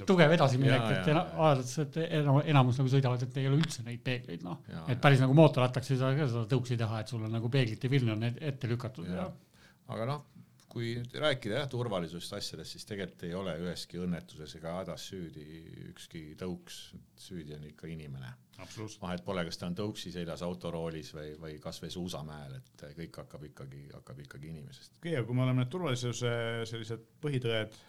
[0.10, 2.00] tugev edasiminek, et vaadates, et
[2.52, 4.60] enamus nagu sõidavad, et ei ole üldse neid peegleid, noh.
[4.92, 7.92] et päris nagu mootorrattaks ei saa ka seda tõuksi teha, et sul on nagu peeglite
[7.92, 9.66] viln on ette lükatud ja, ja.
[9.96, 10.26] aga noh,
[10.74, 15.46] kui rääkida jah turvalisusest asjadest, siis tegelikult ei ole üheski õnnetuses ega hädas süüdi
[15.92, 16.88] ükski tõuks,
[17.22, 18.34] süüdi on ikka inimene.
[19.02, 23.48] Vahet pole, kas ta on tõuksi seljas autoroolis või, või kasvõi suusamäel, et kõik hakkab
[23.50, 24.98] ikkagi, hakkab ikkagi inimesest.
[24.98, 26.34] okei okay,, aga kui me oleme need turvalisuse
[26.70, 27.80] sellised põhitõed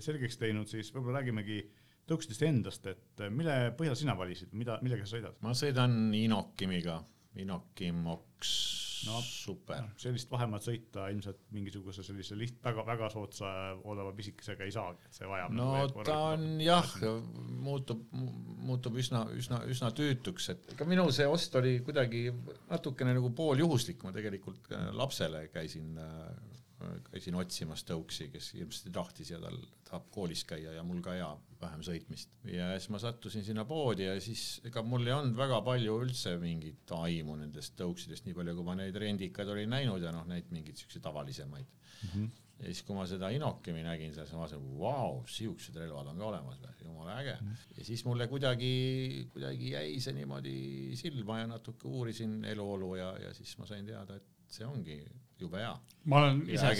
[0.00, 1.60] selgeks teinud, siis võib-olla räägimegi
[2.08, 5.38] tõuksidest endast, et mille põhjal sina valisid, mida, millega sa sõidad?
[5.44, 6.98] ma sõidan Inokimiga,
[7.40, 9.84] Inokim Oks no super.
[10.00, 13.50] sellist vahemaad sõita ilmselt mingisuguse sellise liht-, väga, väga soodsa
[13.90, 15.54] odava pisikesega ei saagi, et see vajab.
[15.56, 16.90] no nagu ta on jah,
[17.64, 22.26] muutub, muutub üsna, üsna, üsna tüütuks, et ega minu see ost oli kuidagi
[22.70, 26.54] natukene nagu pooljuhuslik, ma tegelikult äh, lapsele käisin äh,
[27.10, 31.30] käisin otsimas tõuksi, kes hirmsasti tahtis ja tal tahab koolis käia ja mul ka hea
[31.60, 32.32] vähem sõitmist.
[32.50, 36.36] ja siis ma sattusin sinna poodi ja siis ega mul ei olnud väga palju üldse
[36.42, 40.50] mingit aimu nendest tõuksidest, nii palju kui ma neid rendikaid olin näinud ja noh, neid
[40.54, 42.08] mingeid siukseid tavalisemaid mm.
[42.08, 42.30] -hmm.
[42.60, 46.32] ja siis, kui ma seda Inokimi nägin, siis ma mõtlesin, vau, siuksed relvad on ka
[46.32, 47.48] olemas jumala äge mm.
[47.48, 47.78] -hmm.
[47.78, 53.34] ja siis mulle kuidagi, kuidagi jäi see niimoodi silma ja natuke uurisin eluolu ja, ja
[53.34, 55.04] siis ma sain teada, et see ongi
[55.44, 55.72] jube hea.
[56.10, 56.72] ma olen ise,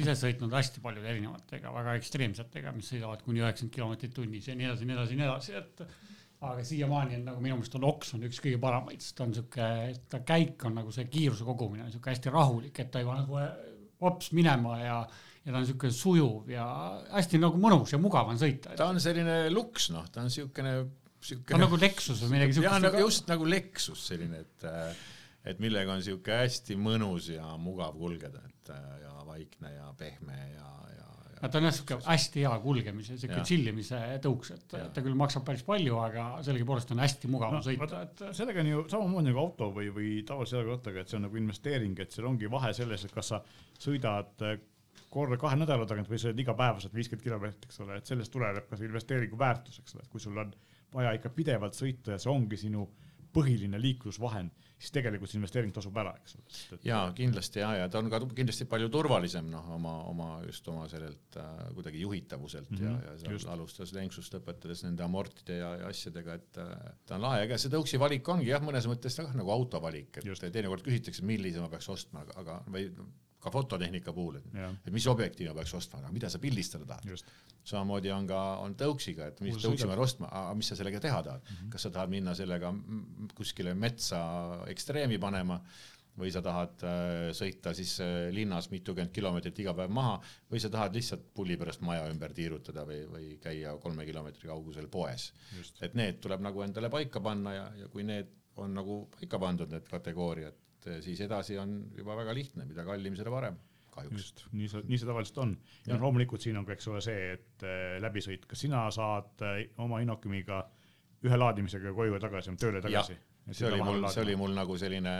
[0.00, 4.70] ise sõitnud hästi paljude erinevatega, väga ekstreemsetega, mis sõidavad kuni üheksakümmend kilomeetrit tunnis ja nii
[4.70, 5.84] edasi, nii edasi, nii edasi, et
[6.42, 9.34] aga siiamaani on nagu minu meelest on Oks on üks kõige paremaid, sest ta on
[9.36, 9.66] sihuke,
[10.10, 13.22] ta käik on nagu see kiiruse kogumine on sihuke hästi rahulik, et ta ei pane
[13.22, 13.38] nagu
[14.02, 14.96] hops minema ja,
[15.44, 16.66] ja ta on sihuke sujuv ja
[17.12, 18.74] hästi nagu mõnus ja mugav on sõita.
[18.78, 20.74] ta on selline luks, noh, ta on siukene,
[21.22, 21.62] siukene.
[21.62, 22.86] nagu Lexus või midagi siukest.
[22.88, 25.04] Nagu, just nagu Lexus selline, et äh,
[25.44, 30.36] et millega on sihuke hästi mõnus ja mugav kulgeda, et äh, ja vaikne ja pehme
[30.36, 31.48] ja, ja, ja.
[31.48, 34.88] ta on jah sihuke hästi hea kulgemise, sihuke tšillimise tõuks, et ja.
[34.94, 38.26] ta küll maksab päris palju, aga sellegipoolest on hästi mugav no, sõita, et.
[38.38, 42.04] sellega on ju samamoodi nagu auto või, või tavalise jalgrattaga, et see on nagu investeering,
[42.04, 43.42] et seal ongi vahe selles, et kas sa
[43.82, 44.60] sõidad äh,
[45.12, 48.78] korra kahe nädala tagant või sõidad igapäevaselt viiskümmend kilomeetrit, eks ole, et sellest tuleneb ka
[48.78, 50.52] see investeeringu väärtus, eks ole, et kui sul on
[50.94, 52.86] vaja ikka pidevalt sõita ja see ongi sinu
[53.32, 56.78] põhiline liiklusvahend, siis tegelikult see investeering tasub ära, eks ole.
[56.86, 60.88] ja kindlasti ja, ja ta on ka kindlasti palju turvalisem noh, oma, oma just oma
[60.90, 62.88] sellelt äh, kuidagi juhitavuselt mm -hmm.
[62.88, 67.18] ja, mhm, ja seal alustas lenksust õpetades nende amortide ja, ja asjadega, et äh, ta
[67.18, 70.46] on lahe, ega see tõuksi valik ongi jah, mõnes mõttes ka nagu auto valik, et
[70.52, 72.90] teinekord küsitakse, millise ma peaks ostma, aga või
[73.42, 77.24] ka fototehnika puhul, et, mis objektiivi ma peaks ostma, aga mida sa pildistada tahad.
[77.64, 81.00] samamoodi on ka, on tõuksiga, et mis tõuksi ma pean ostma, aga mis sa sellega
[81.00, 81.56] teha tahad mm.
[81.56, 81.72] -hmm.
[81.74, 82.74] kas sa tahad minna sellega
[83.34, 84.22] kuskile metsa
[84.68, 85.60] ekstreemi panema
[86.18, 90.18] või sa tahad äh, sõita siis äh, linnas mitukümmend kilomeetrit iga päev maha
[90.50, 94.88] või sa tahad lihtsalt pulli pärast maja ümber tiirutada või, või käia kolme kilomeetri kaugusel
[94.92, 95.32] poes.
[95.80, 98.28] et need tuleb nagu endale paika panna ja, ja kui need
[98.60, 102.84] on nagu paika pandud, need kategooriad, et eh, siis edasi on juba väga lihtne, mida
[102.86, 103.58] kallim, seda parem
[103.92, 104.18] kahjuks.
[104.18, 105.56] just, nii see, nii see tavaliselt on.
[105.86, 109.44] ja noh, loomulikult siin on ka, eks ole, see, et äh, läbisõit, kas sina saad
[109.46, 110.62] äh, oma Inokimiga
[111.22, 113.18] ühe laadimisega koju tagasi, tööle tagasi?
[113.50, 115.12] see oli mul, see oli mul nagu selline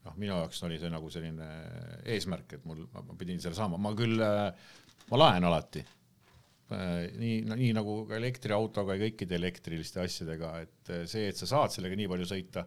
[0.00, 1.48] noh, minu jaoks oli see nagu selline
[2.08, 5.84] eesmärk, et mul, ma pidin selle saama, ma küll, ma laen alati
[6.70, 11.74] nii no,, nii nagu ka elektriautoga ja kõikide elektriliste asjadega, et see, et sa saad
[11.74, 12.64] sellega nii palju sõita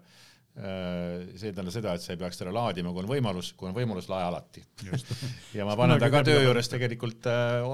[0.53, 3.73] see ei tähenda seda, et sa ei peaks teda laadima, kui on võimalus, kui on
[3.73, 4.61] võimalus, lae alati.
[5.57, 7.65] ja ma panen ta ka töö juures tegelikult äh,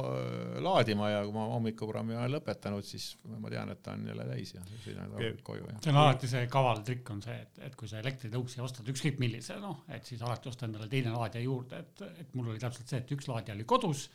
[0.63, 4.56] laadima ja kui ma hommikuprogrammi olen lõpetanud, siis ma tean, et ta on jälle täis
[4.56, 5.12] ja sõidan
[5.44, 5.68] koju.
[5.84, 9.20] see on alati see kaval trikk on see, et, et kui sa elektritõuksi ostad ükskõik
[9.20, 12.88] millise, noh, et siis alati osta endale teine laadija juurde, et, et mul oli täpselt
[12.88, 14.08] see, et üks laadija oli kodus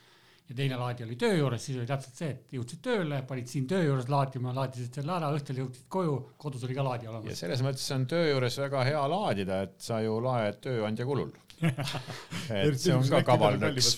[0.49, 3.65] ja teine laadija oli töö juures, siis oli täpselt see, et jõudsid tööle, panid siin
[3.69, 7.31] töö juures laadima, laadisid selle ära, õhtul jõudsid koju, kodus oli ka laadija olemas.
[7.31, 11.33] ja selles mõttes on töö juures väga hea laadida, et sa ju laed tööandja kulul
[11.65, 13.95] et see on ka kaval nõks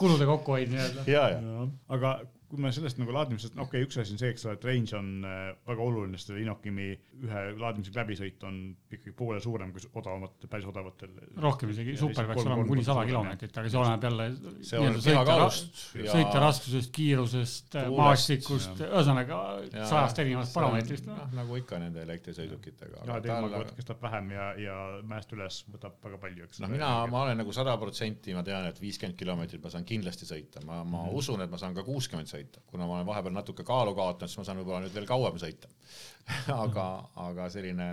[0.00, 1.04] kulude kokkuhoid nii-öelda.
[1.10, 1.66] ja, ja.
[1.92, 2.14] aga
[2.52, 4.92] kui me sellest nagu laadimisest, okei okay,, üks asi on see, eks ole, et range
[4.98, 6.88] on äh, väga oluline, sest Inokimi
[7.24, 8.58] ühe laadimisega läbisõit on
[8.92, 11.14] ikkagi poole suurem kui odavamatel, päris odavatel.
[11.40, 14.26] rohkem isegi, super peaks olema kuni sada kilomeetrit, aga see oleneb jälle
[16.10, 19.40] sõita, raskusest, kiirusest, maastikust, ühesõnaga
[19.78, 21.08] sajast erinevast parameetrist.
[21.08, 23.06] noh, nagu ikka nende elektrisõidukitega.
[23.08, 24.76] ja teemaga kestab vähem ja, ja
[25.08, 26.60] mäest üles võtab väga palju, eks.
[26.66, 30.28] noh, mina, ma olen nagu sada protsenti, ma tean, et viiskümmend kilomeetrit ma saan kindlasti
[30.28, 31.16] sõita, ma, ma mm.
[31.22, 34.30] usun, et ma saan ka kuuskümmend sõita sõita, kuna ma olen vahepeal natuke kaalu kaotanud,
[34.30, 35.70] siis ma saan võib-olla nüüd veel kauem sõita.
[36.54, 36.84] Aga,
[37.18, 37.86] aga selline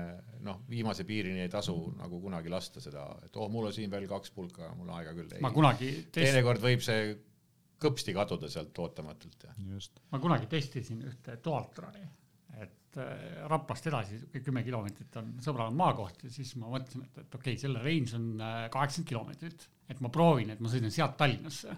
[0.46, 4.06] noh, viimase piirini ei tasu nagu kunagi lasta seda, et oh, mul on siin veel
[4.10, 5.42] kaks pulka, mul aega küll ei.
[5.42, 6.20] ma kunagi test...
[6.20, 7.08] teinekord võib see
[7.82, 9.56] kõpsti kaduda sealt ootamatult ja.
[10.14, 12.06] ma kunagi testisin ühte Dualtroni,
[12.62, 17.40] et äh, Raplast edasi kümme kilomeetrit on sõbral maakoht ja siis ma mõtlesin, et, et
[17.42, 21.18] okei okay,, selle range on äh, kaheksakümmend kilomeetrit, et ma proovin, et ma sõidan sealt
[21.18, 21.74] Tallinnasse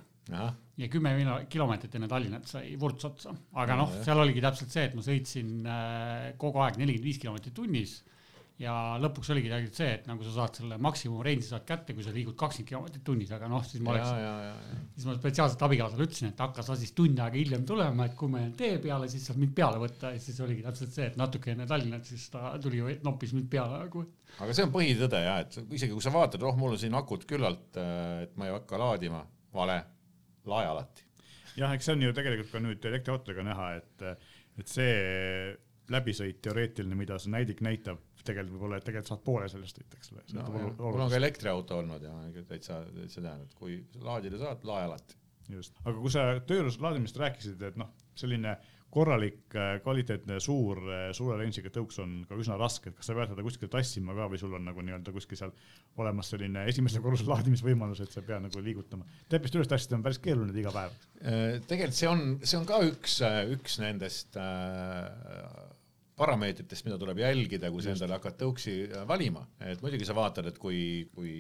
[0.82, 1.12] ja kümme
[1.52, 5.68] kilomeetrit enne Tallinnat sai vurts otsa, aga noh, seal oligi täpselt see, et ma sõitsin
[5.68, 8.00] äh, kogu aeg nelikümmend viis kilomeetrit tunnis.
[8.62, 12.04] Ja lõpuks oligi tegelikult see, et nagu sa saad selle maksimum range'i saad kätte, kui
[12.06, 14.12] sa liigud kakskümmend kilomeetrit tunnis, aga noh, siis ma oleks,
[14.94, 18.30] siis ma spetsiaalselt abikaasale ütlesin, et hakka sa siis tund aega hiljem tulema, et kui
[18.30, 20.12] ma jään tee peale, siis saad mind peale võtta.
[20.14, 23.82] Ja siis oligi täpselt see, et natuke enne Tallinnat, siis ta tuli, noppis mind peale
[23.82, 24.06] nagu.
[24.38, 27.26] aga see on põhitõde ja, et isegi kui sa vaatad, oh, mul on siin akut
[27.34, 29.26] küllalt, äh, et ma ei hakka laadima,
[29.58, 29.80] vale
[30.50, 31.08] lae alati.
[31.58, 34.06] jah, eks see on ju tegelikult ka nüüd elektriautodega näha, et,
[34.62, 34.96] et see
[35.92, 40.14] läbisõit teoreetiline, mida see näidik näitab, tegelikult võib-olla, et tegelikult saad poole sellest sõita, eks
[40.14, 40.44] ole.
[40.80, 45.18] Mul on ka elektriauto olnud ja täitsa, täitsa tean, et kui laadida saad, lae alati.
[45.52, 48.56] just, aga kui sa tööjuures laadimisest rääkisid, et noh, selline
[48.92, 53.16] korralik, äh, kvaliteetne, suur, äh, suure range'iga tõuks on ka üsna raske, et kas sa
[53.16, 55.54] pead seda kuskile tassima ka või sul on nagu nii-öelda kuskil seal
[56.02, 59.08] olemas selline esimese korruse laadimisvõimalus, et sa ei pea nagu liigutama.
[59.32, 60.98] trepist üles tassida on päris keeruline iga päev.
[61.22, 63.22] Äh, tegelikult see on, see on ka üks,
[63.56, 65.08] üks nendest äh,
[66.20, 68.76] parameetritest, mida tuleb jälgida, kui sa endale hakkad tõuksi
[69.10, 71.32] valima, et muidugi sa vaatad, et kui, kui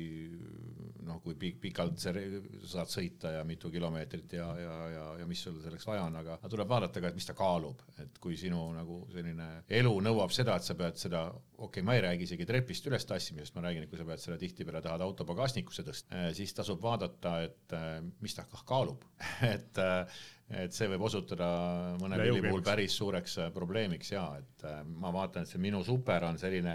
[1.07, 5.57] noh, kui pikalt sa saad sõita ja mitu kilomeetrit ja, ja, ja, ja mis sul
[5.63, 9.01] selleks vaja on, aga tuleb vaadata ka, et mis ta kaalub, et kui sinu nagu
[9.13, 9.49] selline
[9.81, 13.07] elu nõuab seda, et sa pead seda, okei okay,, ma ei räägi isegi trepist üles
[13.09, 16.53] tassimisest, ma räägin, et kui sa pead selle tihtipeale tahad auto pagasnikusse tõsta, eh, siis
[16.57, 17.89] tasub vaadata, et eh,
[18.21, 19.07] mis ta kaalub.
[19.51, 21.45] Et eh, et see võib osutuda
[22.01, 24.65] mõne pilli puhul päris suureks probleemiks ja et
[24.99, 26.73] ma vaatan, et see minu super on selline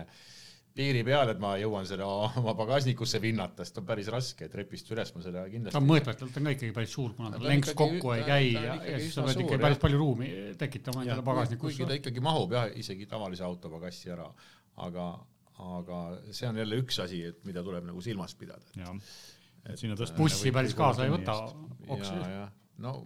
[0.77, 2.07] piiri peal, et ma jõuan seda
[2.41, 5.77] oma pagasnikusse vinnata, sest on päris raske trepist üles ma seda kindlasti.
[5.77, 8.99] ta mõõtmetelt on ka ikkagi päris suur, kuna ta lenks kokku ei käi ja, ja
[9.03, 11.79] siis sa pead ikkagi päris palju ruumi tekitama endale pagasnikusse.
[11.79, 14.27] kuigi ta ikkagi mahub jah, isegi tavalise auto pagassi ära,
[14.89, 15.07] aga,
[15.77, 18.69] aga see on jälle üks asi, et mida tuleb nagu silmas pidada.
[19.67, 20.25] et sinna tõstmine.
[20.25, 21.41] bussi päris kaasa ei võta.
[21.89, 22.45] ja, ja
[22.85, 22.99] no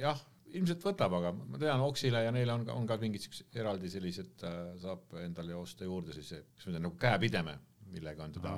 [0.00, 0.20] jah
[0.58, 3.90] ilmselt võtab, aga ma tean Oksile ja neile on ka, on ka mingid siuksed eraldi
[3.92, 7.56] sellised äh,, saab endale osta juurde siis, kas ma ütlen nagu käepideme,
[7.92, 8.54] millega on teda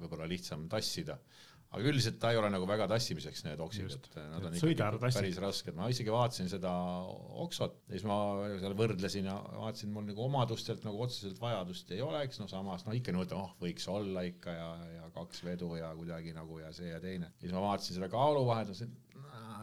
[0.00, 1.18] võib-olla lihtsam tassida.
[1.70, 5.36] aga üldiselt ta ei ole nagu väga tassimiseks need oksid, et nad on ikkagi päris
[5.42, 6.72] rasked, ma isegi vaatasin seda
[7.44, 8.16] oksot ja siis ma
[8.62, 12.96] seal võrdlesin ja vaatasin, mul nagu omadustelt nagu otseselt vajadust ei oleks, no samas no
[12.98, 16.90] ikka niimoodi, oh võiks olla ikka ja, ja kaks vedu ja kuidagi nagu ja see
[16.90, 17.30] ja teine.
[17.36, 18.98] ja siis ma vaatasin seda kaaluvahet, mõtlesin,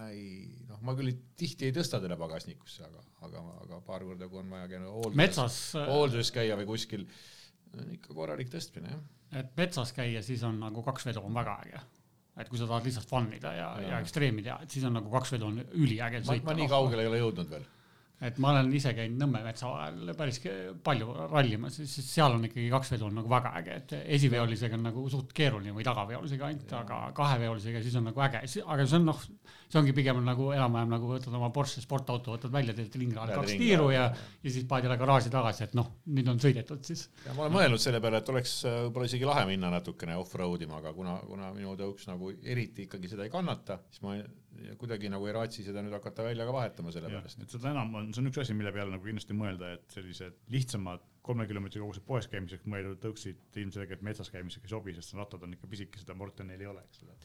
[0.07, 4.41] ei noh, ma küll tihti ei tõsta teda pagasnikusse, aga, aga, aga paar korda, kui
[4.43, 5.59] on vaja käia hoolduses, metsas,
[5.89, 7.05] hoolduses käia või kuskil,
[7.97, 9.05] ikka korralik tõstmine, jah.
[9.41, 11.85] et metsas käia, siis on nagu kaks vedu on väga äge
[12.37, 14.93] et kui sa tahad lihtsalt fun ida ja, ja, ja ekstreemi teha, et siis on
[14.93, 16.45] nagu kaks vedu on üliäge sõita.
[16.45, 17.65] ma nii kaugele ei ole jõudnud veel
[18.17, 20.39] et ma olen ise käinud Nõmme metsa vahel päris
[20.83, 24.87] palju rallimas, siis seal on ikkagi kaks vedu on nagu väga äge, et esiveolisega on
[24.87, 29.05] nagu suht keeruline või tagaveolisega ainult, aga kaheveolisega siis on nagu äge, aga see on
[29.11, 29.21] noh,
[29.67, 33.57] see ongi pigem nagu enam-vähem nagu võtad oma Porsche sportauto, võtad välja, teed ringrajal kaks
[33.59, 37.07] tiiru ja, ja siis paned jälle garaaži tagasi, et noh, nüüd on sõidetud siis.
[37.25, 40.65] ja ma olen mõelnud selle peale, et oleks äh, võib-olla isegi lahe minna natukene off-road
[40.65, 44.17] ima, aga kuna, kuna minu tõuks nagu eriti ikkagi seda ei kannata, siis ma
[44.81, 47.41] kuidagi nagu ei raatsi seda nüüd hakata välja ka vahetama selle pärast.
[47.43, 50.37] et seda enam on, see on üks asi, mille peale nagu kindlasti mõelda, et sellised
[50.53, 55.43] lihtsamad kolme kilomeetri kaugused poes käimiseks mõeldud tõuksid ilmselgelt metsas käimiseks ei sobi, sest rattad
[55.43, 57.17] on ikka pisikesed ja morte neil ei ole, eks ole.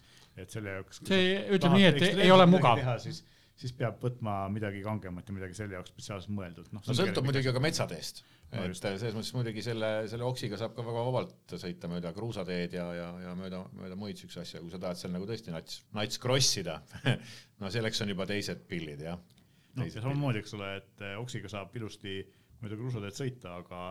[0.42, 1.02] et selle jaoks.
[1.08, 2.82] see ütleme nii, et ei ole mugav.
[3.04, 3.22] siis,
[3.58, 6.72] siis peab võtma midagi kangemat ja midagi selle jaoks spetsiaalselt mõeldud.
[6.74, 8.24] no, no sõltub muidugi ka metsateest.
[8.52, 12.84] Et selles mõttes muidugi selle, selle oksiga saab ka väga vabalt sõita mööda kruusateed ja,
[12.96, 16.20] ja, ja mööda, mööda muid siukseid asju, kui sa tahad seal nagu tõesti nats, nats
[16.20, 16.78] cross ida
[17.62, 19.20] no selleks on juba teised pillid jah.
[19.78, 22.20] noh, ja samamoodi, eks ole, et eh, oksiga saab ilusti
[22.62, 23.84] mööda kruusateed sõita, aga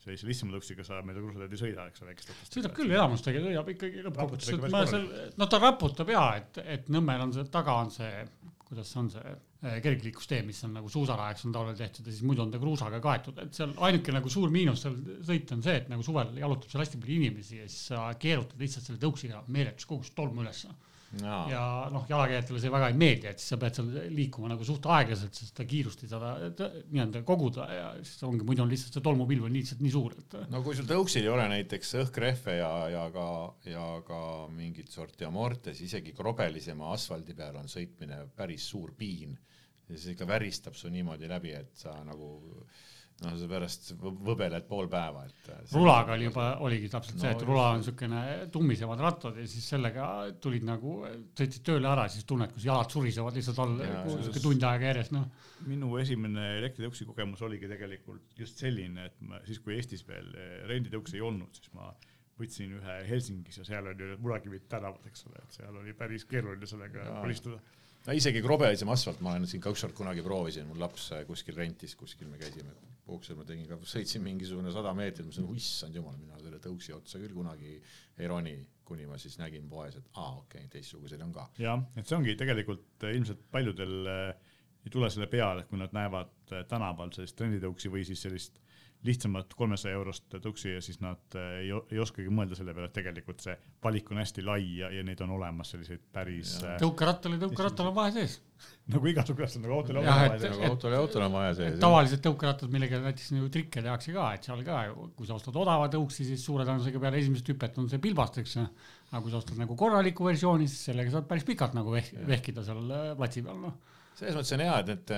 [0.00, 2.52] sellise lihtsama tõuksiga sa mööda kruusateed ei sõida, eks ole, väikestest.
[2.54, 6.92] sõidab küll, elamustega sõidab ikkagi lõppkokkuvõttes, et ma seal, no ta raputab ja, et, et
[6.94, 8.24] Nõmmel on see, taga on see,
[8.68, 12.44] kuidas on see eh, kergliiklustee, mis on nagu suusarajaks on talvel tehtud ja siis muidu
[12.44, 15.88] on ta kruusaga kaetud, et seal ainuke nagu suur miinus seal sõita on see, et
[15.92, 19.88] nagu suvel jalutab seal hästi palju inimesi ja siis sa keerutad lihtsalt selle tõuksiga meeletus
[19.88, 20.72] kogus tolmu ülesse
[21.16, 21.38] no..
[21.50, 24.86] ja noh, jalakäijatele see väga ei meeldi, et siis sa pead seal liikuma nagu suht
[24.92, 29.06] aeglaselt, sest seda kiirust ei saa nii-öelda koguda ja siis ongi, muidu on lihtsalt see
[29.08, 30.38] tolmupilv on lihtsalt nii suur, et.
[30.52, 33.28] no kui sul tõuksil ei ole näiteks õhkrehve ja, ja ka,
[33.68, 39.36] ja ka mingit sorti amortes, isegi krobelisema asfaldi peal on sõitmine päris suur piin
[39.88, 42.36] ja siis ikka väristab su niimoodi läbi, et sa nagu
[43.24, 45.48] noh, seepärast võbeled pool päeva, et.
[45.50, 48.20] Äh, rulaga oli juba, oligi täpselt no, see, et rula on niisugune
[48.54, 50.08] tummisemad rattad ja siis sellega
[50.42, 51.00] tulid nagu,
[51.38, 55.26] sõitsid tööle ära, siis tunned, kus jalad surisevad lihtsalt all niisugune tund aega järjest, noh.
[55.70, 60.54] minu esimene elektritõuksi kogemus oligi tegelikult just selline, et ma siis, kui Eestis veel eh,
[60.70, 61.90] renditõuksi ei olnud, siis ma
[62.38, 66.70] võtsin ühe Helsingis ja seal oli Murakivi tänavad, eks ole, et seal oli päris keeruline
[66.70, 67.77] sellega kolistuda no
[68.16, 72.30] isegi krobelisem asfalt, ma olen siin ka ükskord kunagi proovisin, mul laps kuskil rentis, kuskil
[72.30, 72.72] me käisime
[73.08, 76.94] puuksel, ma tegin ka, sõitsin mingisugune sada meetrit, ma mõtlesin, issand jumal, mina selle tõuksi
[76.96, 77.78] otsa küll kunagi
[78.18, 78.54] ei roni,
[78.88, 81.48] kuni ma siis nägin poes, et aa, okei okay,, teistsuguseid on ka.
[81.60, 85.92] jah, et see ongi tegelikult äh, ilmselt paljudel äh, ei tule selle peale, kui nad
[85.96, 88.60] näevad tänaval sellist trenditõuksi või siis sellist
[89.06, 92.96] lihtsamat kolmesaja eurost tõuksi ja siis nad äh, ei, ei oskagi mõelda selle peale, et
[92.96, 96.56] tegelikult see valik on hästi lai ja, ja neid on olemas selliseid päris.
[96.64, 98.38] Äh, tõukerattal ja tõukerattal on vahe sees.
[98.92, 100.54] nagu igasugune asjad, nagu autol ja autol on vahe sees.
[100.56, 101.76] nagu autol ja autol on vahe sees.
[101.84, 104.80] tavalised tõukerattad, millega näiteks nagu trikke tehakse ka, et seal ka,
[105.18, 108.56] kui sa ostad odava tõuksi, siis suure tõenäosusega peale esimest hüpet on see pilbast, eks.
[109.12, 112.82] aga kui sa ostad nagu korraliku versiooni, siis sellega saad päris pikalt nagu vehkida seal
[112.90, 113.78] äh, platsi peal, noh
[114.18, 115.10] selles mõttes on hea, et need,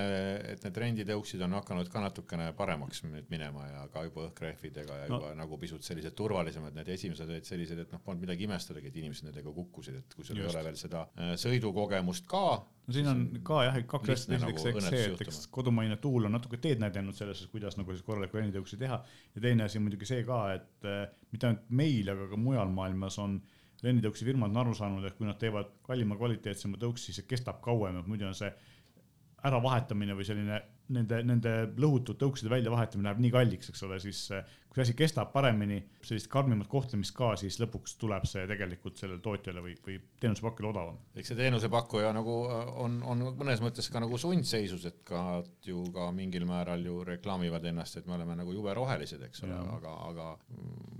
[0.53, 5.07] et need renditõuksid on hakanud ka natukene paremaks nüüd minema ja ka juba õhkrehvidega ja
[5.09, 5.37] juba no.
[5.39, 9.27] nagu pisut sellised turvalisemad, need esimesed olid sellised, et noh, polnud midagi imestadagi, et inimesed
[9.27, 10.45] nendega kukkusid, et kui sul Just.
[10.45, 12.43] ei ole veel seda äh, sõidukogemust ka.
[12.61, 16.29] no siin on ka jah, kaks asja, esiteks nagu eks see, et eks kodumaine tuul
[16.29, 20.09] on natuke teed näidanud selles, kuidas nagu siis korralikku renditõuksi teha ja teine asi muidugi
[20.09, 23.39] see ka, et äh, mitte ainult meil, aga ka mujal maailmas on
[23.81, 27.63] renditõuksi firmad on aru saanud, et kui nad teevad kallima kvaliteetsema tõuksi, siis see kestab
[27.65, 28.51] kauem, et muidu on see
[29.47, 30.61] äravahetamine või selline
[30.95, 34.25] nende, nende lõhutud tõukside väljavahetamine läheb nii kalliks, eks ole, siis
[34.71, 39.19] kui see asi kestab paremini, sellist karmimat kohtlemist ka, siis lõpuks tuleb see tegelikult sellele
[39.23, 40.99] tootjale või, või teenusepakkujale odavam.
[41.11, 45.83] eks see teenusepakkuja nagu äh, on, on mõnes mõttes ka nagu sundseisus, et ka ju
[45.91, 49.97] ka mingil määral ju reklaamivad ennast, et me oleme nagu jube rohelised, eks ole, aga,
[50.07, 50.29] aga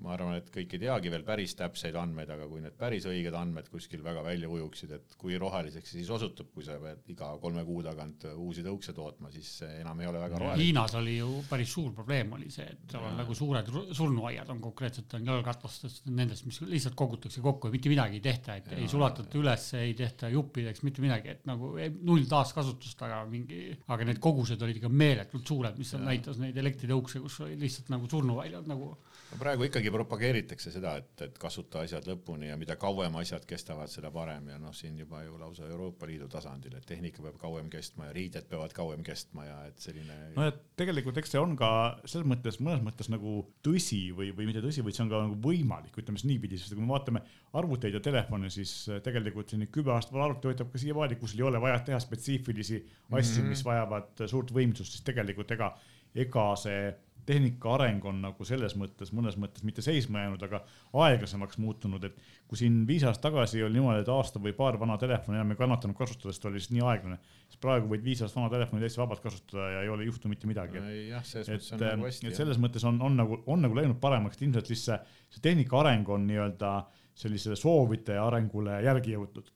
[0.03, 3.39] ma arvan, et kõik ei teagi veel päris täpseid andmeid, aga kui need päris õiged
[3.39, 7.31] andmed kuskil väga välja ujuksid, et kui roheliseks see siis osutub, kui sa pead iga
[7.39, 10.65] kolme kuu tagant uusi tõukse tootma, siis enam ei ole väga roheline.
[10.65, 14.61] Hiinas oli ju päris suur probleem oli see, et seal on nagu suured surnuaiad on
[14.63, 18.79] konkreetselt on jalgratastest, nendest, mis lihtsalt kogutakse kokku ja mitte midagi ei tehta, et ja,
[18.81, 21.73] ei sulatata üles, ei tehta juppideks, mitte midagi, et nagu
[22.07, 27.23] null taaskasutust, aga mingi, aga need kogused olid ikka meeletult suured, mis näitas neid elektritõukse,
[27.23, 28.93] kus oli lihtsalt nagu surnuväljad nagu
[29.39, 34.11] praegu ikkagi propageeritakse seda, et, et kasuta asjad lõpuni ja mida kauem asjad kestavad, seda
[34.13, 38.09] parem ja noh, siin juba ju lausa Euroopa Liidu tasandil, et tehnika peab kauem kestma
[38.09, 40.17] ja riided peavad kauem kestma ja et selline.
[40.35, 41.71] no et tegelikult eks see on ka
[42.05, 45.37] selles mõttes mõnes mõttes nagu tõsi või, või mitte tõsi, vaid see on ka nagu
[45.45, 47.23] võimalik, ütleme siis niipidi, sest kui me vaatame
[47.57, 48.73] arvuteid ja telefone, siis
[49.05, 52.81] tegelikult selline kümme aastat vana arvuti töötab ka siiamaani, kus ei ole vaja teha spetsiifilisi
[52.81, 53.49] asju mm, -hmm.
[53.55, 55.71] mis vajavad suurt võimsust, siis tegelikult ega,
[56.15, 56.91] ega see
[57.25, 60.61] tehnika areng on nagu selles mõttes, mõnes mõttes mitte seisma jäänud, aga
[61.05, 62.17] aeglasemaks muutunud, et
[62.49, 65.59] kui siin viis aastat tagasi oli niimoodi, et aasta või paar vana telefoni enam ei
[65.59, 68.85] kannatanud kasutada, sest ta oli lihtsalt nii aeglane, siis praegu võid viis aastat vana telefoni
[68.85, 70.81] täitsa vabalt kasutada ja ei ole juhtu mitte midagi.
[71.09, 72.27] jah, selles mõttes on nagu hästi.
[72.31, 75.45] et selles mõttes on, on nagu, on nagu läinud paremaks, et ilmselt siis see, see
[75.45, 76.75] tehnika areng on nii-öelda
[77.21, 79.51] sellisele soovide arengule järgi jõutud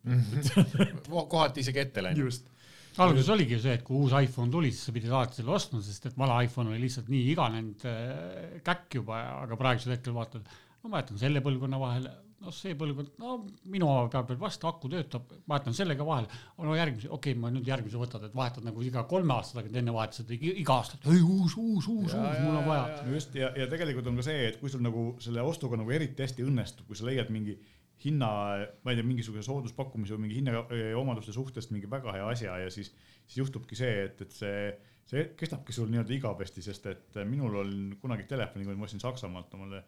[1.32, 2.28] kohati isegi ette läinud.
[2.28, 2.51] just
[3.03, 6.10] alguses oligi see, et kui uus iPhone tuli, siis sa pidid alati selle ostma, sest
[6.10, 10.45] et vana iPhone oli lihtsalt nii iganenud äh, käkk juba, aga praegusel hetkel vaatad,
[10.84, 12.13] no ma jätan selle põlvkonna vahele,
[12.45, 13.38] no see põlvkond, no
[13.73, 16.41] minu oma peab veel vastu, aku töötab, vahetan sellega vahele.
[16.62, 19.79] no järgmise, okei okay,, ma nüüd järgmise võtad, et vahetad nagu iga kolme aasta tagant,
[19.81, 22.99] enne vahetasid iga aasta, ei uus, uus, uus, uus, mul on vaja.
[23.13, 26.25] just ja, ja tegelikult on ka see, et kui sul nagu selle ostuga nagu eriti
[26.25, 27.58] hästi õnnestub, kui sa leiad mingi
[28.03, 28.29] hinna,
[28.84, 32.91] ma ei tea, mingisuguse sooduspakkumise või mingi hinnaomaduste suhtest mingi väga hea asja ja siis,
[33.23, 34.69] siis juhtubki see, et, et see,
[35.10, 39.53] see kestabki sul nii-öelda igavesti, sest et minul on kunagi telefoni, kui ma ostsin Saksamaalt
[39.58, 39.84] omale,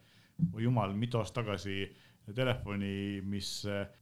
[0.54, 1.82] oi jumal, mitu aastat tagasi
[2.36, 3.50] telefoni, mis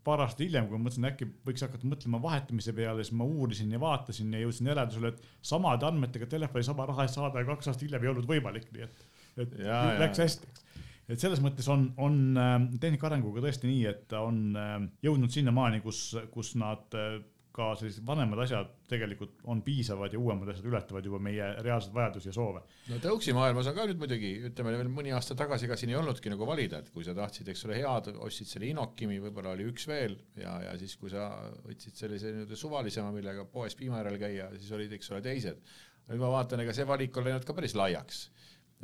[0.05, 3.73] paar aastat hiljem, kui ma mõtlesin, äkki võiks hakata mõtlema vahetamise peale, siis ma uurisin
[3.75, 7.69] ja vaatasin ja jõudsin järeldusele, et samade andmetega telefoni sama raha eest saada ja kaks
[7.69, 9.03] aastat hiljem ei olnud võimalik, nii et,
[9.43, 10.25] et ja, läks ja.
[10.25, 10.64] hästi, eks
[11.09, 15.33] et selles mõttes on, on äh, tehnika arenguga tõesti nii, et ta on äh, jõudnud
[15.33, 17.19] sinnamaani, kus, kus nad äh,
[17.55, 22.29] ka sellised vanemad asjad tegelikult on piisavad ja uuemad asjad ületavad juba meie reaalseid vajadusi
[22.29, 22.63] ja soove.
[22.89, 25.99] no tõuksi maailmas on ka nüüd muidugi, ütleme veel mõni aasta tagasi, ega siin ei
[25.99, 29.69] olnudki nagu valida, et kui sa tahtsid, eks ole, head, ostsid selle Inokimi, võib-olla oli
[29.71, 31.29] üks veel ja, ja siis, kui sa
[31.63, 35.63] võtsid sellise nii-öelda suvalisema, millega poes piima järel käia, siis olid, eks ole, teised.
[36.09, 38.25] nüüd ma vaatan, ega see valik on läinud ka päris laiaks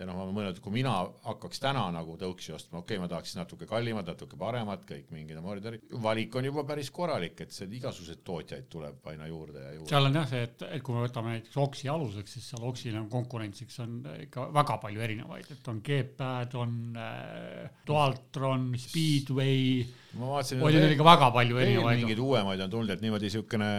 [0.02, 0.94] ja noh, ma mõtlen, et kui mina
[1.26, 5.40] hakkaks täna nagu tõuksi ostma, okei okay,, ma tahaks natuke kallimat, natuke paremat, kõik mingid
[5.40, 9.90] amoritarid, valik on juba päris korralik, et seal igasuguseid tootjaid tuleb aina juurde ja juurde.
[9.92, 12.98] seal on jah see, et, et kui me võtame näiteks Oksi aluseks, siis seal Oksil
[12.98, 19.84] on konkurentsiks on ikka väga palju erinevaid, et on G-Pad, on äh, Dualtron, Speedway.
[20.18, 22.04] oli ikka väga palju erinevaid.
[22.04, 23.74] mingeid uuemaid on tulnud, et niimoodi siukene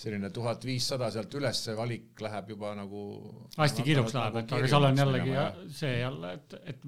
[0.00, 3.02] selline tuhat viissada sealt üles, see valik läheb juba nagu.
[3.56, 5.46] hästi kiiruks läheb, et aga seal on jällegi ja.
[5.78, 6.86] see jälle, et, et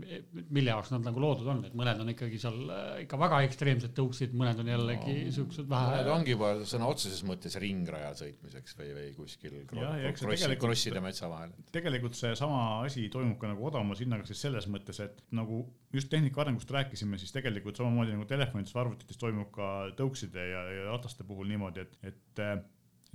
[0.54, 3.94] mille jaoks nad nagu loodud on, et mõned on ikkagi seal äh, ikka väga ekstreemsed
[3.96, 5.98] tõuksid, mõned on jällegi no, siuksed vähe.
[5.98, 11.54] Need ongi juba sõna otseses mõttes ringrajal sõitmiseks või, või kuskil krossi, krosside metsa vahel.
[11.74, 16.44] tegelikult seesama asi toimub ka nagu odavama hinnaga siis selles mõttes, et nagu just tehnika
[16.44, 19.68] arengust rääkisime, siis tegelikult samamoodi nagu telefonides või arvutites toimub ka
[19.98, 22.44] tõukside ja, ja rataste puhul niimoodi, et, et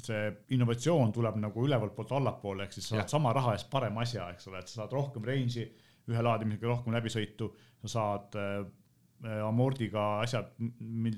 [0.03, 4.03] see innovatsioon tuleb nagu ülevalt poolt allapoole, ehk siis sa saad sama raha eest parema
[4.03, 5.67] asja, eks ole, et sa saad rohkem range'i
[6.11, 7.49] ühe laadimisega, rohkem läbisõitu,
[7.83, 8.63] sa saad äh,
[9.45, 10.49] amordiga asjad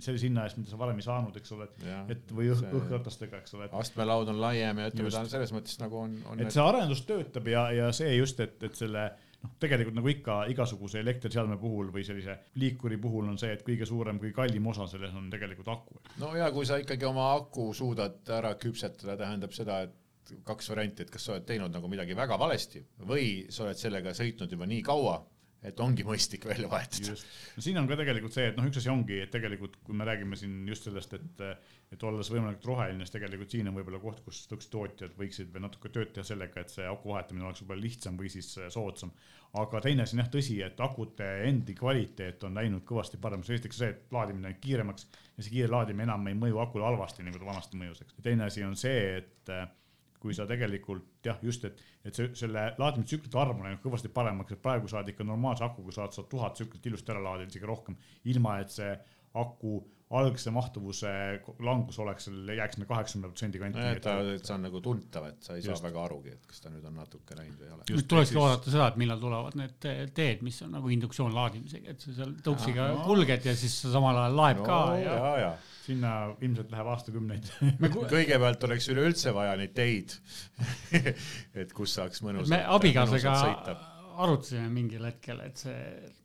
[0.04, 3.56] sellise hinna eest, mida sa varem ei saanud, eks ole, et, et või õhkratastega, eks
[3.58, 3.70] ole.
[3.80, 6.44] astmelaud on laiem ja ütleme, ta on selles mõttes nagu on, on.
[6.44, 9.08] et see arendus töötab ja, ja see just, et, et selle
[9.46, 13.88] noh, tegelikult nagu ikka igasuguse elektriseadme puhul või sellise liikuri puhul on see, et kõige
[13.90, 16.02] suurem, kõige kallim osa selles on tegelikult aku.
[16.22, 20.02] no ja kui sa ikkagi oma aku suudad ära küpsetada, tähendab seda, et
[20.46, 24.14] kaks varianti, et kas sa oled teinud nagu midagi väga valesti või sa oled sellega
[24.18, 25.20] sõitnud juba nii kaua,
[25.66, 27.16] et ongi mõistlik välja vahetada.
[27.56, 30.08] no siin on ka tegelikult see, et noh, üks asi ongi, et tegelikult kui me
[30.08, 31.46] räägime siin just sellest, et
[31.94, 35.92] et olles võimalikult roheline, siis tegelikult siin on võib-olla koht, kus tootjad võiksid veel natuke
[35.94, 39.14] tööd teha sellega, et see aku vahetamine oleks võib-olla lihtsam või siis soodsam.
[39.62, 43.82] aga teine asi on jah tõsi, et akude endi kvaliteet on läinud kõvasti paremaks, esiteks
[43.84, 45.08] see, et laadimine on kiiremaks
[45.38, 48.20] ja see kiire laadimine enam ei mõju akule halvasti, nagu ta vanasti mõjus, eks.
[48.26, 49.56] teine asi on see, et
[50.26, 54.56] kui sa tegelikult jah, just, et, et see, selle laadimistsüklite arv on läinud kõvasti paremaks,
[54.56, 57.98] et praegu saad ikka normaalse akuga saad sa tuhat tsüklit ilusti ära laadida, isegi rohkem,
[58.34, 58.90] ilma et see
[59.38, 59.78] aku
[60.14, 61.12] algse mahtuvuse
[61.66, 63.86] langus oleks seal, jääks sinna kaheksakümne protsendi kanti.
[63.90, 65.72] et ta, et see on nagu tuntav, et sa ei Just.
[65.72, 67.88] saa väga arugi, et kas ta nüüd on natuke läinud või ei ole.
[67.90, 72.14] nüüd tulekski oodata seda, et millal tulevad need teed, mis on nagu induktsioonlaadimisega, et sa
[72.20, 73.02] seal tõuksiga no.
[73.08, 75.50] kulged ja siis samal ajal laeb no, ka ja, ja, ja
[75.86, 77.50] sinna ilmselt läheb aastakümneid
[78.14, 80.14] kõigepealt oleks üleüldse vaja neid teid
[81.62, 82.54] et kus saaks mõnusalt.
[82.54, 83.36] me abikaasaga
[84.16, 85.80] arutasime mingil hetkel, et see,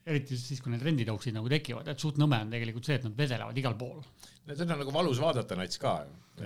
[0.07, 3.17] eriti siis, kui need renditõuksid nagu tekivad, et suht nõme on tegelikult see, et nad
[3.17, 4.03] vedelevad igal pool.
[4.49, 5.99] Need on nagu valus vaadata nats ka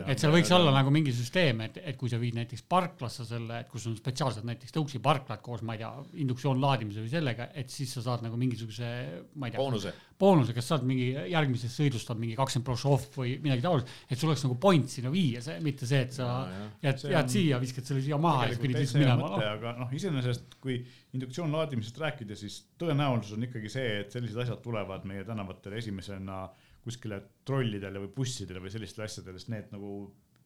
[0.02, 3.60] et seal võiks olla nagu mingi süsteem, et, et kui sa viid näiteks parklasse selle,
[3.62, 5.90] et kus on spetsiaalselt näiteks tõuksiparklad koos, ma ei tea,
[6.24, 8.90] induktsioonlaadimise või sellega, et siis sa saad nagu mingisuguse,
[9.38, 9.60] ma ei tea.
[9.60, 9.94] boonuse.
[10.18, 14.18] boonuse, kas saad mingi järgmisest sõidust saad mingi kakskümmend prossa off või midagi taolist, et
[14.18, 17.62] sul oleks nagu point sinna viia, see, mitte see, et sa ja, jääd, jääd siia,
[17.62, 19.30] viskad selle siia maha ja siis pidid siis minema.
[19.52, 20.80] aga noh, iseenesest kui
[21.14, 26.42] induktsioonlaadimisest rääkida, siis tõenäosus on ikkagi see, et sellised asjad tulevad meie tänavatele esimesena
[26.84, 29.92] kuskile trollidele või bussidele või sellistele asjadele, sest need nagu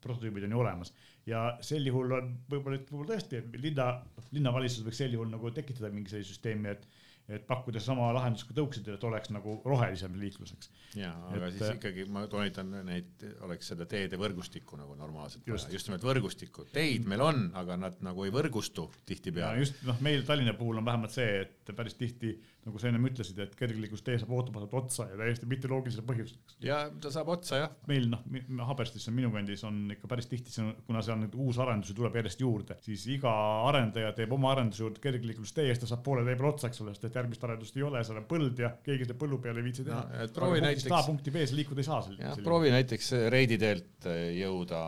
[0.05, 0.93] prototüübid on ju olemas.
[1.27, 3.89] ja sel juhul on võib-olla, võib-olla tõesti, et linna,
[4.33, 6.87] linnavalitsus võiks sel juhul nagu tekitada mingi sellise süsteemi, et
[7.29, 10.71] et pakkuda sama lahendust kui tõuksidele, et oleks nagu rohelisem liikluseks.
[10.97, 15.73] ja, aga et, siis ikkagi ma toonitan neid, oleks seda teede võrgustikku nagu normaalselt just,
[15.73, 19.61] just nimelt võrgustikku, teid meil on, aga nad nagu ei võrgustu tihtipeale.
[19.61, 22.37] just noh, meil Tallinna puhul on vähemalt see, et päris tihti
[22.69, 26.39] nagu sa ennem ütlesid, et kergliiklustee saab ootamatult otsa ja täiesti mitteloogilisel põhjusel.
[26.65, 27.75] ja ta saab otsa jah.
[27.91, 28.25] meil noh,
[28.69, 30.53] Haaberstis on minu kandis on ikka päris tihti,
[30.87, 33.33] kuna seal nüüd uusarendusi tuleb järjest juurde, siis iga
[33.69, 36.83] arendaja teeb oma arenduse juurde kergliiklustee ja siis ta saab poole tee peal otsa, eks
[36.85, 39.61] ole, sest et järgmist arendust ei ole, seal on põld ja keegi seda põllu peal
[39.61, 40.29] ei viitsi teha no,.
[40.35, 40.91] proovi näiteks.
[40.95, 42.37] A punkti B-s liikuda ei saa.
[42.45, 44.09] proovi näiteks Reidi teelt
[44.39, 44.83] jõuda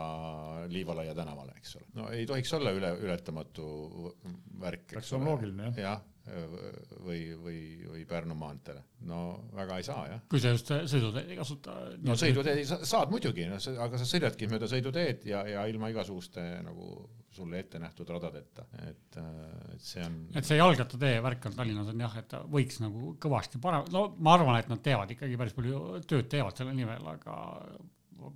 [0.71, 1.89] Liivalaia tänavale, eks ole.
[1.99, 3.67] no ei tohiks olla üle, ületamatu
[4.61, 4.87] värk.
[4.95, 5.83] peaks olema loogiline jah.
[5.85, 6.07] jah
[7.01, 7.59] või, või,
[7.89, 8.83] või Pärnu maanteele.
[9.09, 9.21] no
[9.57, 10.21] väga ei saa jah.
[10.29, 11.77] kui sa just sõiduteed ei kasuta.
[12.05, 16.93] no sõiduteed saad muidugi, no aga sa sõidadki mööda sõiduteed ja, ja ilma igasuguste nagu
[17.31, 19.17] sulle ette nähtud radadeta, et,
[19.71, 20.17] et see on.
[20.35, 24.09] et see jalgrattatee värk on Tallinnas on jah, et ta võiks nagu kõvasti parem, no
[24.19, 27.39] ma arvan, et nad teevad ikkagi päris palju tööd teevad selle nimel, aga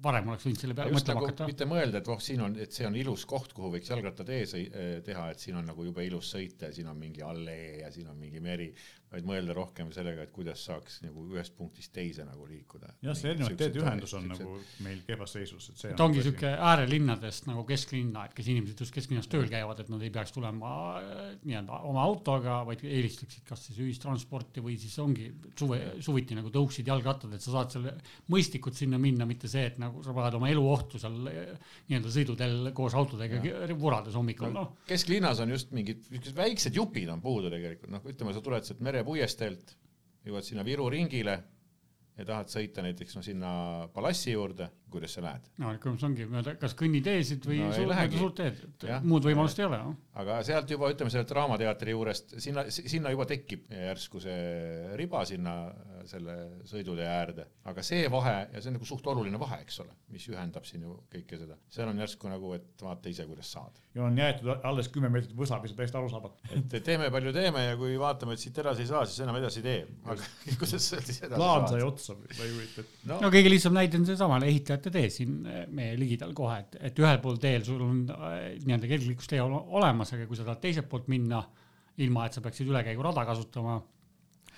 [0.04, 1.48] varem oleks võinud selle peale mõtlema nagu hakata.
[1.50, 4.86] mitte mõelda, et voh, siin on, et see on ilus koht, kuhu võiks jalgrattatee eh,
[5.06, 8.10] teha, et siin on nagu jube ilus sõita ja siin on mingi allee ja siin
[8.12, 8.72] on mingi meri
[9.12, 12.92] vaid mõelda rohkem sellega, et kuidas saaks nagu ühest punktist teise nagu liikuda.
[13.06, 14.44] jah, see erinevad teedeühendus on siuksed...
[14.44, 18.50] nagu meil kehvas seisus, et see et on ongi sihuke äärelinnadest nagu kesklinna, et kes
[18.52, 22.84] inimesed just kesklinnas tööl käivad, et nad ei peaks tulema äh, nii-öelda oma autoga, vaid
[22.86, 25.30] eelistaksid kas siis ühistransporti või siis ongi
[25.60, 27.96] suve, suviti nagu tõuksid jalgrattad, et sa saad selle
[28.34, 31.54] mõistlikult sinna minna, mitte see, et nagu sa paned oma elu ohtu seal äh,
[31.92, 33.42] nii-öelda sõiduteel koos autodega
[33.80, 34.66] vurades hommikul no..
[34.90, 36.04] kesklinnas on just mingid
[36.36, 39.76] väiksed jupid on puudu tegelikult, noh, ütleme, sa tuled sealt mere puiesteelt,
[40.26, 41.36] jõuad sinna Viru ringile
[42.18, 43.52] ja tahad sõita näiteks no sinna
[43.94, 45.50] palassi juurde, kuidas sa lähed?
[45.62, 49.28] no ikka see ongi mööda, kas kõnniteesid või no, suurt, mööda suurt teed, ja, muud
[49.28, 49.96] võimalust ei ole no..
[50.22, 55.56] aga sealt juba ütleme sealt Draamateatri juurest sinna, sinna juba tekib järsku see riba sinna
[56.10, 56.36] selle
[56.70, 60.26] sõidutee äärde, aga see vahe ja see on nagu suht oluline vahe, eks ole, mis
[60.30, 63.80] ühendab siin ju kõike seda, seal on järsku nagu, et vaata ise, kuidas saad.
[63.96, 66.54] ja on jäetud alles kümme meetrit võsa, mis on täiesti arusaamatu.
[66.56, 69.62] et teeme palju teeme ja kui vaatame, et siit edasi ei saa, siis enam edasi
[69.62, 70.30] ei tee, aga
[70.62, 73.02] kuidas sealt siis edasi plaan sai otsa, ma ei kujuta ette.
[73.12, 73.34] no.
[73.36, 77.20] Kõige lihtsam näide on seesama ehitajate tee siin eh, meie ligidal kohe, et, et ühel
[77.24, 81.44] pool teel sul on eh, nii-öelda kergliiklustee olemas, aga kui sa tahad teiselt poolt minna,
[82.04, 83.80] ilma et sa peaksid ülekäigurada kasutama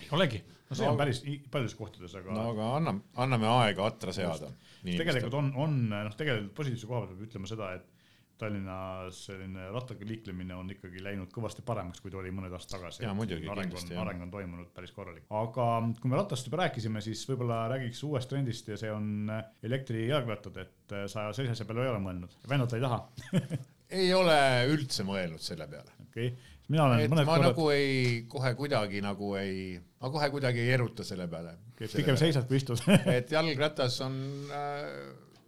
[0.01, 0.43] ei olegi.
[0.69, 1.21] no see no, on päris
[1.51, 2.34] paljudes kohtades, aga.
[2.34, 4.49] no aga anname, anname aega atra seada.
[4.84, 7.97] tegelikult on, on noh, tegelikult positiivse koha pealt peab ütlema seda, et
[8.38, 13.04] Tallinnas selline rattaga liiklemine on ikkagi läinud kõvasti paremaks, kui ta oli mõned aastad tagasi.
[13.06, 13.98] jaa, muidugi, kindlasti.
[13.98, 15.26] areng on toimunud päris korralik.
[15.30, 15.70] aga
[16.02, 19.32] kui me rattast juba rääkisime, siis võib-olla räägiks uuest trendist ja see on
[19.64, 23.02] elektrijalgrattad, et sa sellise peale ei ole mõelnud, vennad ei taha
[24.02, 24.38] ei ole
[24.74, 25.94] üldse mõelnud selle peale.
[26.08, 27.54] okei okay., mina olen et mõned ma korrad...
[27.54, 31.56] nagu ei, kohe kuidagi nagu ei, ma kohe kuidagi ei eruta selle peale.
[31.80, 32.84] pigem seisad kui istud
[33.18, 34.20] et jalgratas on
[34.52, 34.92] äh,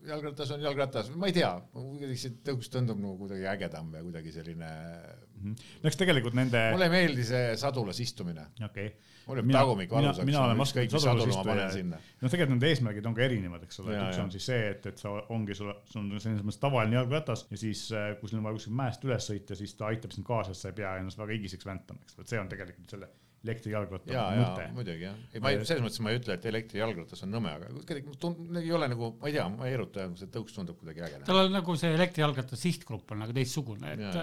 [0.10, 4.34] jalgratas on jalgratas, ma ei tea, kuidagi see tõus tundub nagu kuidagi ägedam ja kuidagi
[4.34, 5.44] selline mm.
[5.44, 5.70] -hmm.
[5.84, 6.64] no eks tegelikult nende.
[6.74, 8.48] mulle ei meeldi see sadulas istumine.
[8.66, 8.92] okay.
[9.28, 10.26] mulle jääb tagumik valusaks.
[10.26, 11.70] mina olen vastu sadulas istuja.
[11.86, 15.06] noh, tegelikult nende eesmärgid on ka erinevad, eks ole, üks on siis see, et, et
[15.06, 18.60] sa ongi sul, on selles mõttes tavaline jalgratas ja siis, äh, kui sul on vaja
[18.60, 21.38] kuskilt mäest üles sõita, siis ta aitab sind kaasa, et sa ei pea ennast väga
[21.38, 23.10] higiseks väntama, eks et see on tegelikult selle
[23.46, 24.66] elektrijalgratta ja, mõte.
[24.76, 27.70] muidugi jah, ei ma ei, selles mõttes ma ei ütle, et elektrijalgratas on nõme, aga
[27.72, 31.06] kuidagi tund-, ei ole nagu, ma ei tea, ma ei eruta, see tõuks tundub kuidagi
[31.08, 31.22] äge.
[31.28, 34.20] tal on nagu see elektrijalgratta sihtgrupp on nagu teistsugune, et,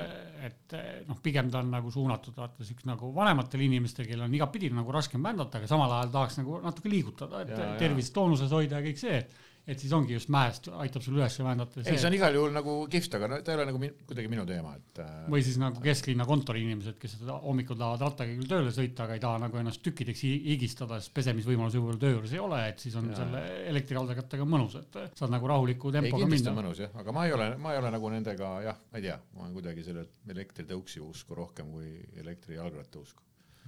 [0.51, 0.77] et
[1.09, 4.93] noh, pigem ta on nagu suunatud vaata siukse nagu vanematele inimestele, kellel on igatpidi nagu
[4.95, 9.01] raskem vändata, aga samal ajal tahaks nagu natuke liigutada, et tervist toonuses hoida ja kõik
[9.01, 9.21] see
[9.67, 11.83] et siis ongi just mäest aitab sul üles vändata.
[11.83, 14.45] ei, see on igal juhul nagu kihvt, aga ta ei ole nagu min, kuidagi minu
[14.47, 15.01] teema, et.
[15.03, 19.25] Äh, või siis nagu kesklinna kontoriinimesed, kes hommikul tahavad rattaga küll tööle sõita, aga ei
[19.27, 23.11] taha nagu ennast tükkideks higistada, sest pesemisvõimalusi võib-olla töö juures ei ole, et siis on
[23.11, 23.19] ja.
[23.25, 23.45] selle
[23.75, 26.57] elektrijalgrattaga mõnus, et saad nagu rahuliku tempoga minna.
[26.61, 29.19] mõnus jah, aga ma ei ole, ma ei ole nagu nendega jah, ma ei tea,
[29.35, 33.26] ma olen kuidagi selle elektritõuksi usku rohkem kui elektrijalgratta usku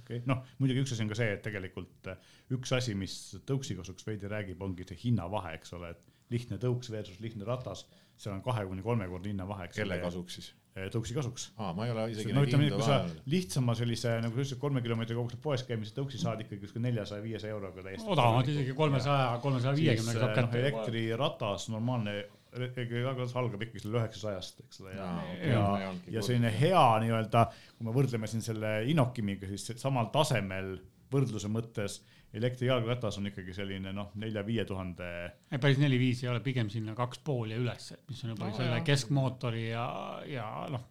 [0.09, 3.15] okay., noh muidugi üks asi on ka see, et tegelikult äh, üks asi, mis
[3.49, 7.85] tõuksi kasuks veidi räägib, ongi see hinnavahe, eks ole, et lihtne tõuks versus lihtne ratas,
[8.19, 9.69] seal on kahe kuni kolmekordne hinnavahe.
[9.73, 10.49] kelle kasuks siis?
[10.77, 11.47] Äh, tõuksi kasuks.
[11.57, 12.99] aa, ma ei ole isegi no ütleme nii, kui sa
[13.33, 17.23] lihtsama sellise, nagu sa ütlesid, kolme kilomeetri kaugusel poes käimise tõuksi saad ikkagi kuskil neljasaja,
[17.25, 18.09] viiesaja euroga täiesti.
[18.09, 20.61] odavamalt isegi kolmesaja, kolmesaja viiekümnega saab kätte.
[20.61, 22.15] elektriratas, normaalne
[22.53, 25.09] jagatus algab ikkagi selle üheksasajast, eks ole, ja,
[25.45, 27.43] ja, ja, ja selline hea nii-öelda,
[27.77, 30.77] kui me võrdleme siin selle Inokimiga, siis samal tasemel
[31.13, 31.99] võrdluse mõttes
[32.33, 35.07] elektrijalgratas on ikkagi selline noh, nelja-viie tuhande.
[35.55, 38.75] päris neli-viis ei ole, pigem sinna kaks pool ja üles, mis on juba no, selle
[38.75, 38.85] jah.
[38.85, 39.85] keskmootori ja,
[40.29, 40.85] ja noh,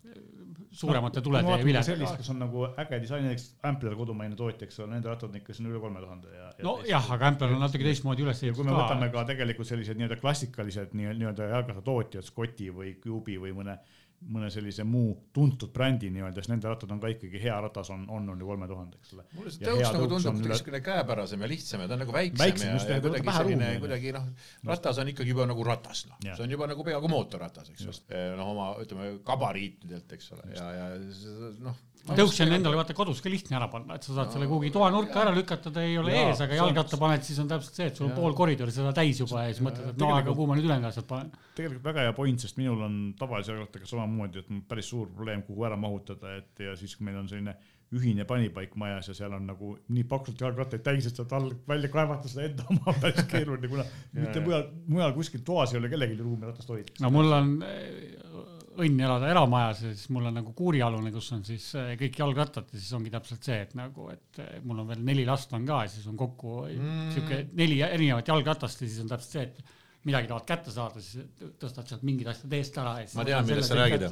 [0.71, 1.87] suuremate no, tulede ja viledega.
[1.87, 5.39] sellist, kus on nagu äge disain, näiteks Ampler kodumaine tootja, eks ole, nende rattad on
[5.39, 6.67] ikka siin üle kolme tuhande ja, ja.
[6.67, 10.19] nojah, aga Ampler on natuke teistmoodi üles ehitatud kui me võtame ka tegelikult sellised nii-öelda
[10.21, 13.79] klassikalised nii-öelda jalgrattatootjad, Scotti või Cube'i või mõne
[14.27, 18.05] mõne sellise muu tuntud brändi nii-öelda, sest nende rattad on ka ikkagi hea ratas on,
[18.11, 19.25] on ju kolme tuhande, eks ole.
[19.37, 22.73] mulle see tõus nagu tundub niisugune käepärasem ja lihtsam ja ta on nagu väiksem, väiksem
[22.73, 24.27] ja, ja kuidagi selline, kuidagi noh,
[24.73, 28.25] ratas on ikkagi juba nagu ratas, noh, see on juba nagu peaaegu mootorratas, eks ole.
[28.41, 30.91] noh, oma ütleme gabariitidelt, eks ole, ja, ja
[31.63, 34.49] noh tõuksi on endale vaata kodus ka lihtne ära panna, et sa saad no, selle
[34.51, 37.81] kuhugi toanurka ära lükata, ta ei ole ja, ees, aga jalgratta paned, siis on täpselt
[37.81, 40.35] see, et sul on pool koridori seda täis juba ja siis mõtled, et no aga
[40.35, 41.33] kuhu ma nüüd ülejäänud asjad panen.
[41.59, 45.67] tegelikult väga hea point, sest minul on tavalise jalgrattaga samamoodi, et päris suur probleem, kuhu
[45.69, 47.57] ära mahutada, et ja siis, kui meil on selline
[47.97, 51.89] ühine panipaik majas ja seal on nagu nii paksult jalgrattaid täis, et sealt all välja
[51.93, 53.87] kaevata seda enda oma on päris keeruline, kuna
[54.19, 56.99] mitte mujal, mujal kuskil toas ei ole kellelgi ruumi ratast hoida.
[57.01, 57.55] no mul on
[58.79, 62.71] õnn elada eramajas ja siis mul on nagu kuurialune, kus on siis eh, kõik jalgrattad
[62.73, 65.67] ja siis ongi täpselt see, et nagu, et eh, mul on veel neli last on
[65.69, 67.11] ka ja siis on kokku mm.
[67.17, 71.27] sihuke neli erinevat jalgratast ja siis on täpselt see, et midagi tahavad kätte saada, siis
[71.61, 72.95] tõstad sealt mingid asjad eest ära.
[73.19, 74.07] ma tean, millest sa räägid.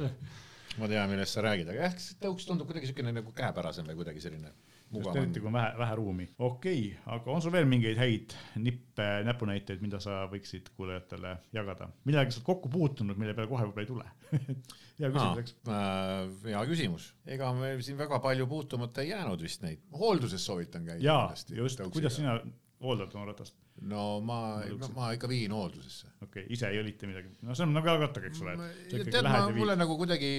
[0.77, 4.23] ma tean, millest sa räägid, aga jah, tõuks tundub kuidagi siukene nagu käepärasem või kuidagi
[4.23, 4.51] selline
[4.93, 6.27] just eriti kui on vähe, vähe ruumi.
[6.37, 11.89] okei okay,, aga on sul veel mingeid häid nippe, näpunäiteid, mida sa võiksid kuulajatele jagada,
[12.07, 14.07] millega sa oled kokku puutunud, mille peale kohe võib-olla ei tule
[15.01, 16.21] hea küsimus, eks äh,.
[16.51, 21.03] hea küsimus, ega meil siin väga palju puutumata ei jäänud vist neid, hoolduses soovitan käia.
[21.03, 22.39] jaa, just, kuidas sina
[22.83, 23.57] hooldad oma ratast?
[23.87, 24.39] no ma,
[24.79, 26.09] ma, ma ikka viin hooldusesse.
[26.21, 28.57] okei okay,, ise ei õlita midagi, no see on nagu jalgrattaga, eks ole.
[28.93, 30.31] tead, ma, mulle nagu kuidagi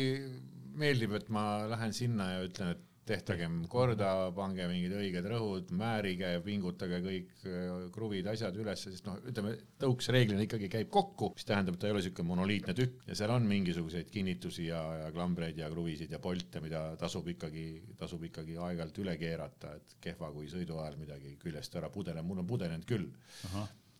[0.79, 6.31] meeldib, et ma lähen sinna ja ütlen, et tehtagem korda, pange mingid õiged rõhud, määrige,
[6.45, 11.49] pingutage kõik äh, kruvid, asjad üles, sest noh, ütleme tõuks reeglina ikkagi käib kokku, mis
[11.49, 13.03] tähendab, et ta ei ole niisugune monoliitne tükk.
[13.09, 17.67] Ja seal on mingisuguseid kinnitusi ja, ja klambreid ja kruvisid ja polte, mida tasub ikkagi,
[17.99, 22.45] tasub ikkagi aeg-ajalt üle keerata, et kehva, kui sõidu ajal midagi küljest ära pudele, mul
[22.45, 23.11] on pudenenud küll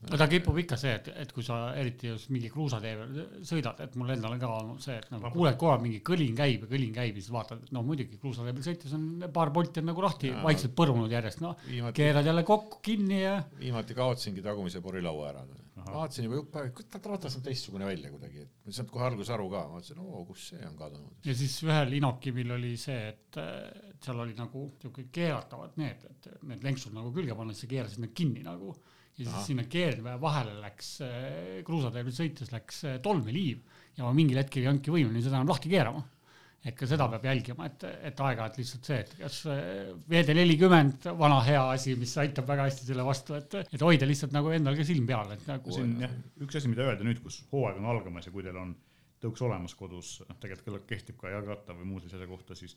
[0.07, 3.81] no ta kipub ikka see, et, et kui sa eriti just mingi kruusatee peal sõidad,
[3.83, 6.71] et mul endal on ka olnud see, et nagu kuuled kohe mingi kõlin käib ja
[6.71, 9.89] kõlin käib ja siis vaatad, et no muidugi kruusatee peal sõites on paar polti on
[9.91, 11.59] nagu lahti, vaikselt põrunud järjest, noh
[11.97, 13.41] keerad jälle kokku kinni ja.
[13.59, 15.43] viimati kaotasingi tagumise porilaua ära.
[15.89, 19.07] vaatasin juba jupp aega, kurat ratas on teistsugune välja kuidagi, et ma ei saanud kohe
[19.09, 21.17] alguses aru ka, vaatasin, oo, kus see on kadunud.
[21.27, 23.41] ja siis ühel Inokimil oli see, et,
[23.89, 27.73] et seal oli nagu siuke keeratavad need, et need lenksud nagu külge panna, siis sa
[27.73, 28.77] keerasid need kinni nagu
[29.19, 29.47] ja siis Aha.
[29.47, 33.65] sinna keerdväe vahele läks äh, kruusateel sõites läks äh, tolmeliiv
[33.99, 36.05] ja ma mingil hetkel ei olnudki võimeline seda enam lahti keerama.
[36.69, 41.07] et ka seda peab jälgima, et, et aeg-ajalt lihtsalt see, et kas äh, VD nelikümmend,
[41.19, 44.77] vana hea asi, mis aitab väga hästi selle vastu, et, et hoida lihtsalt nagu endal
[44.79, 45.75] ka silm peal, et nagu.
[45.75, 46.15] siin jah,
[46.45, 48.75] üks asi, mida öelda nüüd, kus hooaeg on algamas ja kui teil on
[49.23, 52.77] tõuks olemas kodus, noh tegelikult kehtib ka jalgratta või muu sellise kohta, siis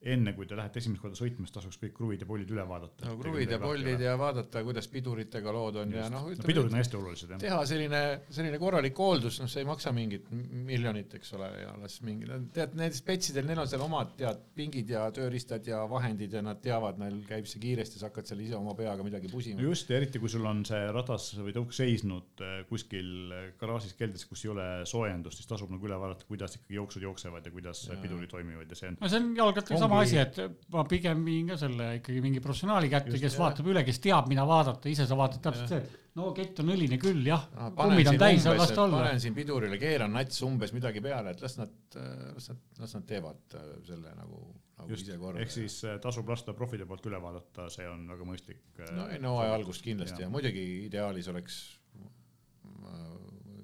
[0.00, 3.04] enne kui te lähete esimest korda sõitma, siis tasuks kõik kruvid ja pollid üle vaadata.
[3.04, 5.98] no kruvid ja pollid ja vaadata, kuidas piduritega lood on Just.
[5.98, 6.28] ja noh.
[6.32, 7.40] no pidurid on hästi olulised jah.
[7.42, 8.00] teha selline,
[8.32, 12.78] selline korralik hooldus, noh, see ei maksa mingit miljonit, eks ole, ja las mingi, tead,
[12.80, 16.96] need spetsidel, neil on seal omad tead pingid ja tööriistad ja vahendid ja nad teavad,
[17.02, 20.32] neil käib see kiiresti, sa hakkad seal ise oma peaga midagi pusima just, eriti kui
[20.32, 25.42] sul on see ratas või tõuk seisnud eh, kuskil garaažis keldris, kus ei ole soojendust,
[25.42, 28.00] siis tasub nagu üle vaadata, kuidas ikkagi jooksud jooksevad ja kuidas ja.
[28.00, 29.00] pidurid toimivad ja see on.
[29.04, 30.38] no see on jalgrattaga sama asi, et
[30.72, 33.40] ma pigem viin ka selle ikkagi mingi professionaali kätte, kes jah.
[33.42, 36.72] vaatab üle, kes teab, mida vaadata, ise sa vaatad täpselt see, et no kett on
[36.74, 39.02] õline küll, jah no,, kummid on täis, las ta olla.
[39.04, 43.08] panen siin pidurile, keeran nats umbes midagi peale, et las nad, las nad, las nad
[43.10, 44.40] teevad äh, selle nagu,
[44.80, 45.42] nagu Just, ise korda.
[45.44, 48.64] ehk siis äh, tasub lasta profide poolt üle vaadata, see on väga mõistlik.
[48.78, 50.28] Äh, no ei, no hooaja algust kindlasti ja.
[50.28, 51.60] ja muidugi ideaalis oleks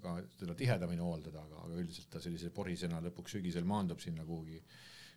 [0.06, 4.60] ka teda tihedamini hooldada, aga, aga üldiselt ta sellise porisena lõpuks sügisel maandub sinna kuhugi,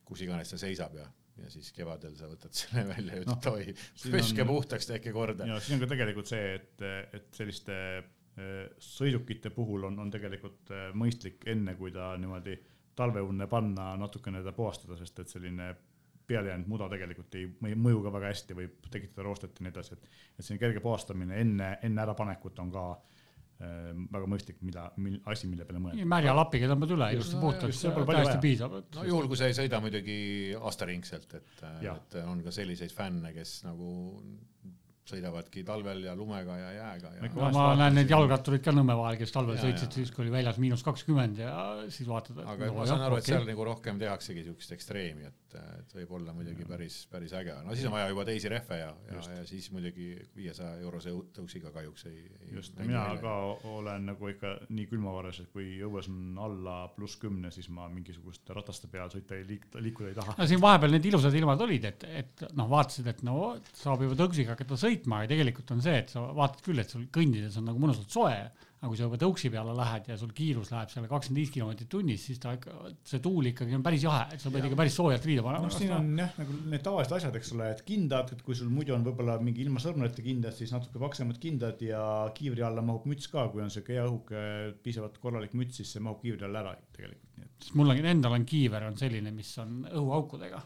[0.10, 1.07] kus iganes ta seisab ja
[1.39, 3.74] ja siis kevadel sa võtad selle välja ja ütled no, oi,
[4.12, 5.47] püske puhtaks, tehke korda.
[5.47, 6.84] ja siin on ka tegelikult see, et,
[7.16, 12.57] et selliste äh, sõidukite puhul on, on tegelikult äh, mõistlik enne, kui ta niimoodi
[12.99, 15.70] talveunne panna, natukene ta puhastada, sest et selline
[16.30, 19.95] pealejäänud muda tegelikult ei, ei mõju ka väga hästi, võib tekitada roostet ja nii edasi,
[19.95, 23.18] et, et selline kerge puhastamine enne, enne ärapanekut on ka äh,
[23.60, 26.05] väga mõistlik, mida, mil-, asi, mille peale mõelda.
[26.07, 28.78] märja lapiga tõmbad üle ilusti puhtaks, täiesti piisab.
[28.95, 30.20] no juhul, kui sa ei sõida muidugi
[30.55, 33.91] aastaringselt, et, et on ka selliseid fänne, kes nagu
[35.10, 37.30] sõidavadki talvel ja lumega ja jääga ja.
[37.34, 40.34] no ma näen neid jalgrattureid ka Nõmme vahel, kes talvel ja, sõitsid siis, kui oli
[40.34, 41.53] väljas miinus kakskümmend ja
[41.91, 42.38] siis vaatad.
[42.43, 43.34] aga no, ma saan aru, et okay.
[43.34, 47.55] seal nagu rohkem tehaksegi siukest ekstreemi, et, et võib olla muidugi päris, päris äge.
[47.66, 51.74] no siis on vaja juba teisi rehve ja, ja, ja siis muidugi viiesaja eurose tõuksiga
[51.76, 52.22] kahjuks ei.
[52.53, 53.24] just, mina välja.
[53.26, 57.89] ka olen nagu ikka nii külmavares, et kui õues on alla pluss kümne, siis ma
[57.91, 60.38] mingisuguste rataste peal sõita ei liik-, liikuda ei taha.
[60.38, 64.18] no siin vahepeal need ilusad ilmad olid, et, et noh, vaatasid, et no saab juba
[64.20, 67.56] tõuksiga hakata sõitma sõitma, aga tegelikult on see, et sa vaatad küll, et sul kõndides
[67.60, 68.36] on nagu mõnusalt soe,
[68.80, 71.89] aga kui sa juba tõuksi peale lähed ja sul kiirus läheb selle kakskümmend viis kilomeetrit
[71.91, 72.76] tunnis, siis ta ikka,
[73.12, 75.68] see tuul ikkagi on päris jahe, et sa pead ikka päris soojalt riida panema.
[75.68, 78.72] noh, siin on jah, nagu need tavalised asjad, eks ole, et kindad, et kui sul
[78.72, 82.02] muidu on võib-olla mingi ilma sõrmedeta kindad, siis natuke paksemad kindad ja
[82.39, 84.47] kiivri alla mahub müts ka, kui on sihuke hea õhuke,
[84.86, 87.28] piisavalt korralik müts, siis see mahub kiivri alla ära tegelikult.
[87.60, 90.64] sest mul on endal on kiiver on selline, mis on õhuaukudega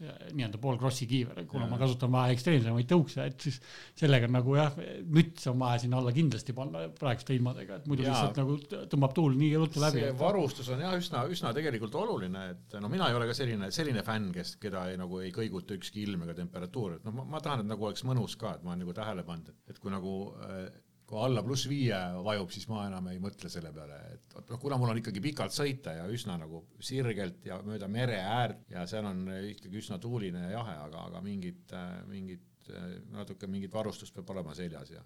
[0.00, 1.70] nii-öelda pool krossi kiiver, kuna ja.
[1.70, 3.58] ma kasutan vähe ekstreemsemaid tõukse, et siis
[4.00, 4.76] sellega nagu jah,
[5.12, 8.14] müts on vaja sinna alla kindlasti panna praeguste ilmadega, et muidu ja.
[8.14, 8.56] lihtsalt nagu
[8.92, 10.04] tõmbab tuul nii ruttu läbi.
[10.06, 13.68] see varustus on jah, üsna, üsna tegelikult oluline, et no mina ei ole ka selline,
[13.76, 17.42] selline fänn, kes, keda ei, nagu ei kõiguta ükski ilm ega temperatuur, et noh, ma
[17.44, 20.16] tahan, et nagu oleks mõnus ka, et ma olen nagu tähele pannud, et kui nagu
[20.46, 20.70] äh,
[21.10, 24.78] kui alla pluss viie vajub, siis ma enam ei mõtle selle peale, et noh, kuna
[24.78, 29.08] mul on ikkagi pikalt sõita ja üsna nagu sirgelt ja mööda mere äärt ja seal
[29.10, 31.74] on ikkagi üsna tuuline ja jahe, aga, aga mingit,
[32.10, 32.70] mingit
[33.10, 35.02] natuke mingit varustust peab olema seljas ja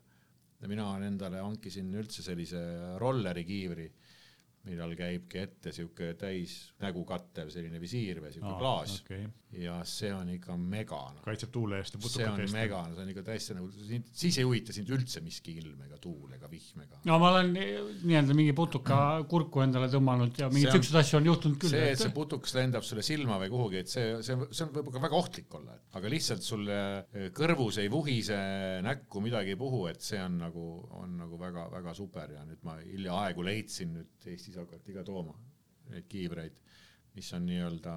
[0.64, 2.61] ja mina endale hankisin üldse sellise
[3.00, 3.88] rolleri kiivri
[4.64, 9.26] millal käibki ette sihuke täis nägu kattev selline visiir või sihuke Aa, klaas okay.
[9.61, 11.22] Ja see on ikka mega no..
[11.24, 12.52] kaitseb tuule eest ja putukate eest.
[12.52, 13.70] see on mega, no see on ikka täiesti nagu,
[14.22, 17.00] siis ei huvita sind üldse miski ilm ega tuul ega vihm ega.
[17.09, 18.98] no ma olen nii-öelda mingi putuka
[19.30, 21.74] kurku endale tõmmanud ja mingeid siukseid asju on juhtunud küll.
[21.74, 25.05] see, et see putukas lendab sulle silma või kuhugi, et see, see, see võib ka
[25.05, 26.80] väga ohtlik olla, aga lihtsalt sulle
[27.36, 28.38] kõrvus ei vuhise
[28.84, 30.68] näkku midagi ei puhu, et see on nagu,
[31.00, 35.34] on nagu väga-väga super ja nüüd ma hiljaaegu leidsin nüüd Eestis hakati ka tooma
[35.92, 36.57] neid kiivreid,
[37.14, 37.94] mis on nii-öelda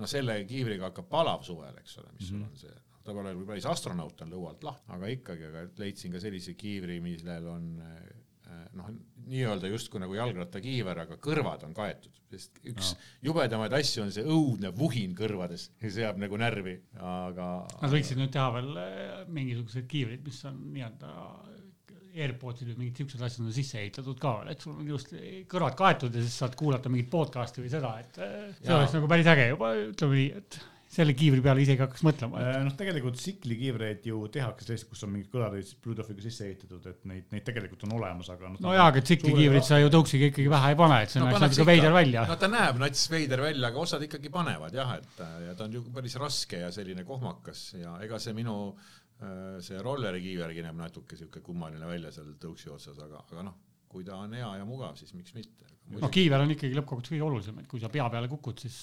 [0.00, 2.48] no selle kiivriga hakkab palav suvel, eks ole, mis mm -hmm.
[2.48, 6.20] sul on see, ta pole päris astronaut on lõualt lahti, aga ikkagi, aga leidsin ka
[6.22, 8.90] sellise kiivri, millel on eh, noh,
[9.26, 13.00] nii-öelda justkui nagu jalgrattakiiver, aga kõrvad on kaetud, sest üks no.
[13.28, 17.48] jubedamaid asju on see õudne vuhin kõrvades, see jääb nagu närvi, aga.
[17.82, 21.12] Nad võiksid nüüd teha veel eh, mingisuguseid kiivreid, mis on nii-öelda
[22.12, 25.14] AirPodsid või mingid siuksed asjad on sisse ehitatud ka veel, et sul on just
[25.50, 28.76] kõrvad kaetud ja siis saad kuulata mingit podcast'i või seda, et see ja.
[28.80, 30.60] oleks nagu päris äge juba, ütleme nii, et
[30.92, 32.40] selle kiivri peale isegi hakkaks mõtlema.
[32.42, 37.06] Äh, noh, tegelikult tsiklikiivreid ju tehakse selliseid, kus on mingid kõlarid Bluetoothiga sisse ehitatud, et
[37.08, 38.60] neid, neid tegelikult on olemas, aga noh.
[38.60, 41.46] no jaa, aga tsiklikiivrit sa ju tõuksiga ikkagi pähe ei pane, et see no, näeks
[41.46, 42.26] natuke veider välja.
[42.28, 45.78] no ta näeb nats veider välja, aga osad ikkagi panevad jah, et ja ta on
[45.78, 49.01] ju päris raske ja selline kohmakas ja ega see minu äh,
[49.62, 53.58] see rolleri kiivergi näeb natuke siuke kummaline välja seal tõuksi otsas, aga, aga noh,
[53.92, 55.68] kui ta on hea ja mugav, siis miks mitte
[56.00, 58.78] no kiiver on ikkagi lõppkokkuvõttes kõige olulisem, et kui sa pea peale kukud, siis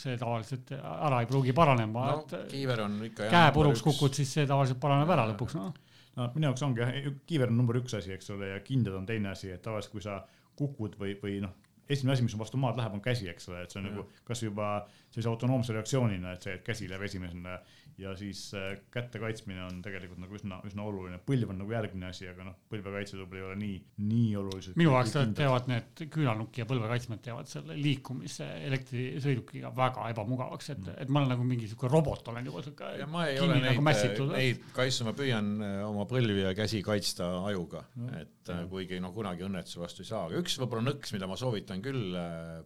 [0.00, 4.32] see tavaliselt ära ei pruugi paranema no,, et kiiver on ikka käe puruks kukud, siis
[4.38, 5.72] see tavaliselt paraneb ära lõpuks, noh.
[6.18, 6.92] no minu jaoks ongi jah,
[7.28, 10.04] kiiver on number üks asi, eks ole, ja kindad on teine asi, et tavaliselt kui
[10.04, 10.20] sa
[10.58, 11.54] kukud või, või noh,
[11.88, 13.94] esimene asi, mis vastu maad läheb, on käsi, eks ole, et see on ja.
[13.94, 14.72] nagu kas juba
[15.12, 17.60] sellise autonoomse reaktsioonina, et see, et käsi läheb esimesena
[17.98, 22.06] ja siis äh, käte kaitsmine on tegelikult nagu üsna, üsna oluline, põlv on nagu järgmine
[22.12, 24.78] asi, aga noh, põlvekaitse võib-olla ei ole nii, nii oluliselt.
[24.78, 30.98] minu jaoks teevad need küünanukk ja põlvekaitsmed teevad selle liikumise elektrisõidukiga väga ebamugavaks, et mm.,
[31.02, 32.92] et ma olen nagu mingi sihuke robot olen juba sihuke.
[33.00, 36.84] ja ma ei ole neid nagu, neid kaitse, ma püüan äh, oma põlvi ja käsi
[36.86, 40.86] kaitsta ajuga no., et äh, kuigi noh, kunagi õnnetuse vastu ei saa, aga üks võib-olla
[40.92, 42.14] nõks, mida ma soovitan küll,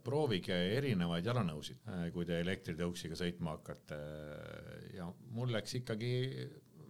[0.04, 1.80] proovige erinevaid jalanõusid,
[2.12, 3.98] kui te elektritõuksiga sõitma hakkate
[4.92, 6.12] ja mul läks ikkagi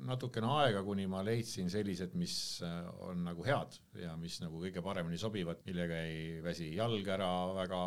[0.06, 2.34] natukene aega, kuni ma leidsin sellised, mis
[2.66, 7.30] äh, on nagu head ja mis nagu kõige paremini sobivad, millega ei väsi jalg ära
[7.60, 7.82] väga,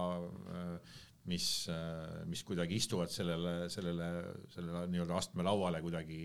[0.55, 4.09] äh, mis, äh, mis kuidagi istuvad sellele, sellele,
[4.53, 6.21] sellele nii-öelda astmelauale kuidagi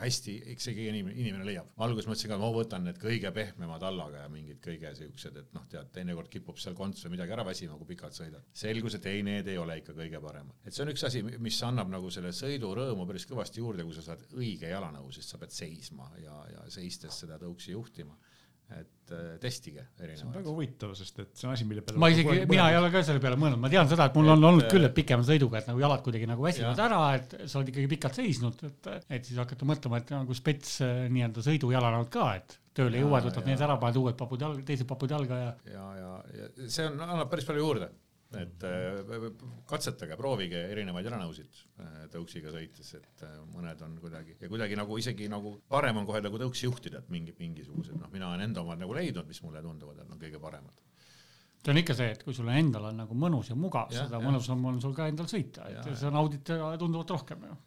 [0.00, 1.68] hästi, eks see inimene, inimene leiab.
[1.84, 5.66] alguses mõtlesin ka, ma võtan need kõige pehmema tallaga ja mingid kõige siuksed, et noh,
[5.70, 8.46] tead, teinekord kipub seal konts või midagi ära väsima, kui pikalt sõidad.
[8.56, 10.56] selgus, et ei, need ei ole ikka kõige paremad.
[10.64, 14.06] et see on üks asi, mis annab nagu selle sõidurõõmu päris kõvasti juurde, kui sa
[14.08, 18.16] saad õige jalanõu, sest sa pead seisma ja, ja seistes seda tõuksi juhtima
[18.80, 20.18] et äh, testige erinevaid.
[20.18, 22.78] see on väga huvitav, sest et see on asi, mille peale ma isegi, mina ei
[22.78, 24.96] ole ka selle peale mõelnud, ma tean seda, et mul et, on olnud küll, et
[24.96, 28.64] pikema sõiduga, et nagu jalad kuidagi nagu väsivad ära, et sa oled ikkagi pikalt seisnud,
[28.68, 33.26] et, et siis hakata mõtlema, et nagu spets äh, nii-öelda sõidujalanad ka, et tööle jõuad,
[33.28, 35.50] võtad need ära, paned uued papud jalga, teised papud jalga ja.
[35.74, 37.92] ja, ja, ja see on, annab päris palju juurde
[38.40, 39.26] et äh,
[39.68, 44.98] katsetage, proovige erinevaid jalanõusid äh, tõuksiga sõites, et äh, mõned on kuidagi ja kuidagi nagu
[45.00, 48.64] isegi nagu parem on kohe nagu tõuksi juhtida, et mingi, mingisugused, noh, mina olen enda
[48.64, 50.80] omad nagu leidnud, mis mulle tunduvad, et on kõige paremad.
[51.62, 54.64] see on ikka see, et kui sul endal on nagu mõnus ja mugav, seda mõnusam
[54.70, 56.46] on sul ka endal sõita, et ja, sa naudid
[56.80, 57.60] tunduvalt rohkem ju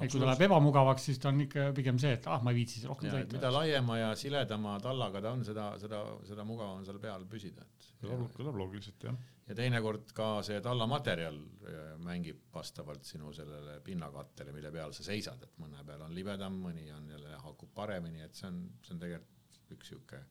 [0.00, 2.62] et kui ta läheb ebamugavaks, siis ta on ikka pigem see, et ah, ma ei
[2.62, 3.36] viitsi siis rohkem sõita.
[3.36, 7.66] mida laiema ja siledama tallaga ta on, seda, seda, seda mugavam on seal peal püsida,
[7.66, 7.90] et.
[8.00, 9.18] kõlab loogiliselt jah
[9.50, 15.42] ja teinekord ka see tallamaterjal äh, mängib vastavalt sinu sellele pinnakattele, mille peal sa seisad,
[15.42, 19.02] et mõne peal on libedam, mõni on jälle haakub paremini, et see on, see on
[19.02, 20.22] tegelikult üks sihuke,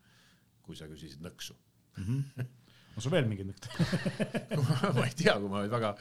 [0.64, 2.08] kui sa küsisid nõksu mm.
[2.08, 2.50] -hmm.
[2.96, 4.60] on sul veel mingeid nõkse
[4.98, 5.94] ma ei tea, kui ma väga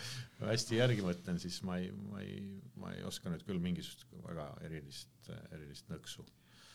[0.53, 2.43] hästi järgi mõtlen, siis ma ei, ma ei,
[2.79, 6.27] ma ei oska nüüd küll mingisugust väga erilist, erilist nõksu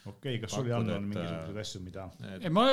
[0.04, 2.47] okei okay,, kas sul, Jan, on mingisuguseid asju, mida et...?
[2.54, 2.66] ma,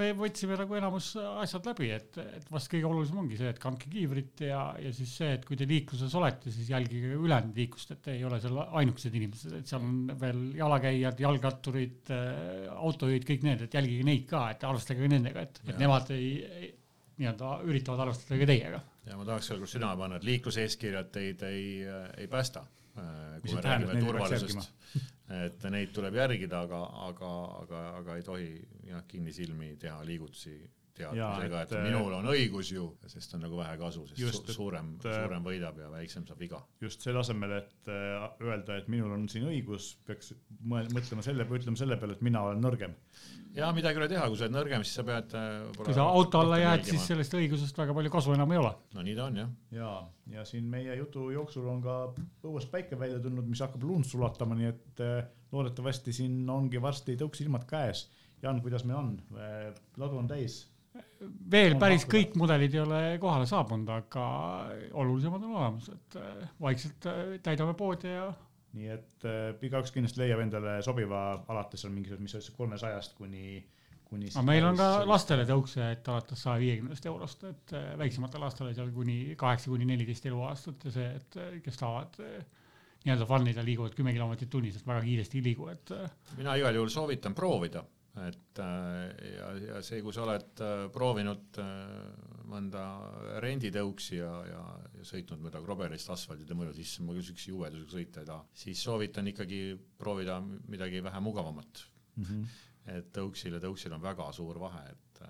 [0.00, 3.90] me võtsime nagu enamus asjad läbi, et, et vast kõige olulisem ongi see, et kandke
[3.92, 8.02] kiivrit ja, ja siis see, et kui te liikluses olete, siis jälgige ülejäänud liiklust, et
[8.08, 13.46] te ei ole seal ainukesed inimesed, et seal on veel jalakäijad, jalgratturid, äh, autojuhid, kõik
[13.46, 16.72] need, et jälgige neid ka, et arvestage ka nendega, et, et nemad ei, ei
[17.16, 18.80] nii-öelda üritavad arvestada ka teiega.
[19.06, 21.68] ja ma tahaks veel kord südame panna, et liikluseeskirjad teid ei,
[22.18, 22.66] ei päästa.
[22.96, 24.72] Äh, kui me räägime turvalisusest
[25.34, 27.30] et neid tuleb järgida, aga, aga,
[27.62, 28.50] aga, aga ei tohi
[28.86, 30.56] jah, kinnisilmi teha liigutusi
[30.96, 34.94] teadmisega, et, et minul on õigus ju, sest on nagu vähe kasu, sest just, suurem,
[35.04, 36.62] suurem võidab ja väiksem saab viga.
[36.82, 40.34] just selle asemel, et äh, öelda, et minul on siin õigus, peaks
[40.64, 42.96] mõtlema selle, ütlema selle peale, et mina olen nõrgem
[43.56, 45.32] ja midagi ei ole teha, kui sa oled nõrgem, siis sa pead.
[45.38, 48.72] Äh, kui sa auto alla jääd, siis sellest õigusest väga palju kasu enam ei ole.
[48.96, 49.50] no nii ta on jah.
[49.78, 49.90] ja,
[50.34, 51.96] ja siin meie jutu jooksul on ka
[52.46, 55.18] õues päike välja tulnud, mis hakkab lund sulatama, nii et äh,
[55.52, 58.06] loodetavasti siin ongi varsti tõuksilmad käes.
[58.42, 59.12] Jaan, kuidas meil on?
[59.40, 60.64] Äh, ladu on täis
[61.50, 64.26] veel päris kõik mudelid ei ole kohale saabunud, aga
[64.92, 66.18] olulisemad on olemas, et
[66.60, 67.08] vaikselt
[67.44, 68.26] täidame poode ja
[68.76, 73.60] nii et äh, igaüks kindlasti leiab endale sobiva, alates on mingisugused, mis ütlesid, kolmesajast kuni,
[74.08, 74.30] kuni.
[74.34, 78.74] aga meil on ka lastele tõukse, et alates saja viiekümnest eurost, et äh, väiksematele lastele
[78.76, 82.38] seal kuni kaheksa kuni neliteist eluaastat ja see, et äh, kes tahavad äh,
[83.06, 85.94] nii-öelda fun ida, liiguvad kümme kilomeetrit tunnis, et väga kiiresti ei liigu, et.
[85.96, 87.84] Äh, mina igal juhul soovitan proovida
[88.24, 91.66] et äh, ja, ja see, kui sa oled äh, proovinud äh,
[92.48, 92.84] mõnda
[93.44, 94.62] renditõuksi ja, ja,
[94.96, 98.84] ja sõitnud mööda kroberist asfaldide mõju, siis ma küll siukse jubedusega sõita ei taha, siis
[98.86, 99.60] soovitan ikkagi
[99.98, 101.84] proovida midagi vähe mugavamat
[102.16, 102.24] mm.
[102.24, 105.20] -hmm et tõuksil ja tõuksil on väga suur vahe, et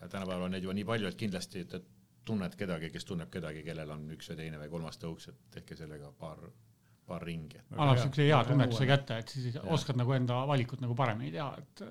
[0.00, 1.84] ja tänapäeval on neid juba nii palju, et kindlasti, et, et
[2.26, 5.76] tunned kedagi, kes tunneb kedagi, kellel on üks või teine või kolmas tõuks, et tehke
[5.78, 6.40] sellega paar,
[7.06, 7.60] paar ringi.
[7.76, 9.62] annab siukse hea tunnetuse kätte, et siis ja.
[9.76, 11.84] oskad nagu enda valikut nagu paremini teha, et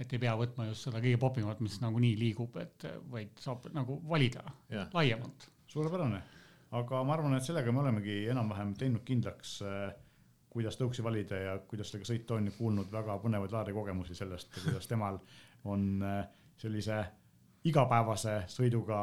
[0.00, 4.00] et ei pea võtma just seda kõige popimat, mis nagunii liigub, et vaid saab nagu
[4.08, 4.86] valida ja.
[4.96, 5.48] laiemalt.
[5.70, 6.20] suurepärane,
[6.80, 9.90] aga ma arvan, et sellega me olemegi enam-vähem teinud kindlaks äh,
[10.50, 14.88] kuidas tõuksi valida ja kuidas sellega sõita on ja kuulnud väga põnevaid laadikogemusi sellest, kuidas
[14.90, 15.20] temal
[15.70, 16.24] on äh,
[16.60, 17.04] sellise
[17.68, 18.98] igapäevase sõiduga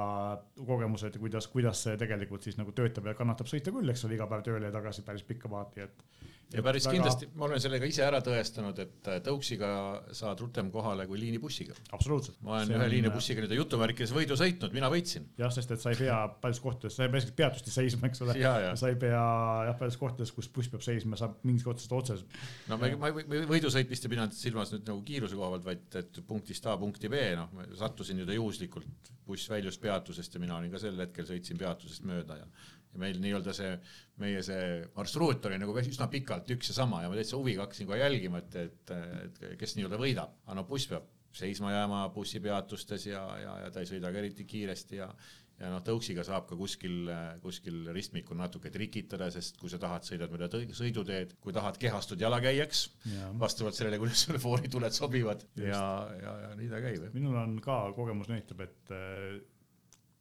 [0.57, 4.17] kogemused ja kuidas, kuidas see tegelikult siis nagu töötab ja kannatab sõita küll, eks ole,
[4.17, 6.16] iga päev tööle ja tagasi päris pikka vaati, et
[6.53, 6.95] ja päris väga...
[6.95, 9.69] kindlasti, ma olen sellega ise ära tõestanud, et äh, tõuksiga
[10.15, 11.75] saad rutem kohale kui liinibussiga.
[11.95, 12.39] absoluutselt.
[12.45, 12.93] ma olen see ühe on...
[12.93, 15.27] liinibussiga nii-öelda jutumärkides võidu sõitnud, mina võitsin.
[15.39, 18.23] jah, sest et sa ei pea paljudes kohtades, sa ei pea isegi peatustes seisma, eks
[18.25, 18.37] ole.
[18.79, 19.23] sa ei pea
[19.67, 22.23] jah, paljudes kohtades, kus buss peab seisma, saab mingis kohtades otses.
[22.71, 23.11] no ma, ma
[23.51, 27.27] võidusõitmist ei pidanud silmas nüüd nagu kiiruse koha pealt, vaid et punktist A punkti B,
[27.37, 32.07] noh, sattusin nii-öelda juhuslikult, buss väljus peatusest ja mina olin ka sel hetkel, sõitsin peatusest
[32.07, 32.47] mööda ja
[32.93, 33.73] ja meil nii-öelda see,
[34.21, 37.89] meie see marsruut oli nagu üsna pikalt üks ja sama ja ma täitsa huviga hakkasin
[37.89, 43.09] kohe jälgima, et, et, et kes nii-öelda võidab, aga no buss peab seisma jääma bussipeatustes
[43.11, 45.11] ja, ja, ja ta ei sõida ka eriti kiiresti ja
[45.57, 47.09] ja noh, tõuksiga saab ka kuskil,
[47.41, 52.83] kuskil ristmikul natuke trikitada, sest kui sa tahad, sõidad mööda sõiduteed, kui tahad, kehastud jalakäijaks
[53.09, 53.31] ja.
[53.41, 55.65] vastavalt sellele, kuidas sulle foonituled sobivad Just.
[55.71, 55.81] ja,
[56.21, 57.07] ja, ja nii ta käib.
[57.15, 59.39] minul on ka kogemus näitab, et äh,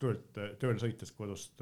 [0.01, 1.61] töölt, tööle sõites kodust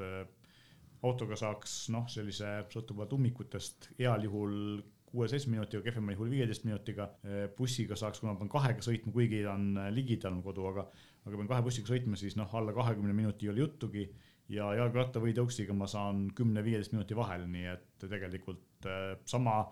[1.05, 4.83] autoga saaks noh, sellise sõltuvalt ummikutest heal juhul
[5.15, 7.09] kuue-seitsme minutiga, kehvemal juhul viieteist minutiga.
[7.57, 10.85] bussiga saaks, kuna pean kahega sõitma, kuigi ta on ligidal kodu, aga,
[11.25, 14.07] aga pean kahe bussiga sõitma, siis noh, alla kahekümne minuti ei ole juttugi.
[14.49, 19.63] ja jalgratta või tõuksiga ma saan kümne-viieteist minuti vahel, nii et tegelikult äh, sama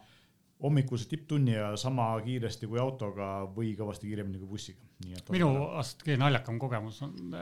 [0.64, 4.82] hommikuse tipptunni ja sama kiiresti kui autoga või kõvasti kiiremini kui bussiga.
[5.30, 7.36] minu vast kõige naljakam kogemus on,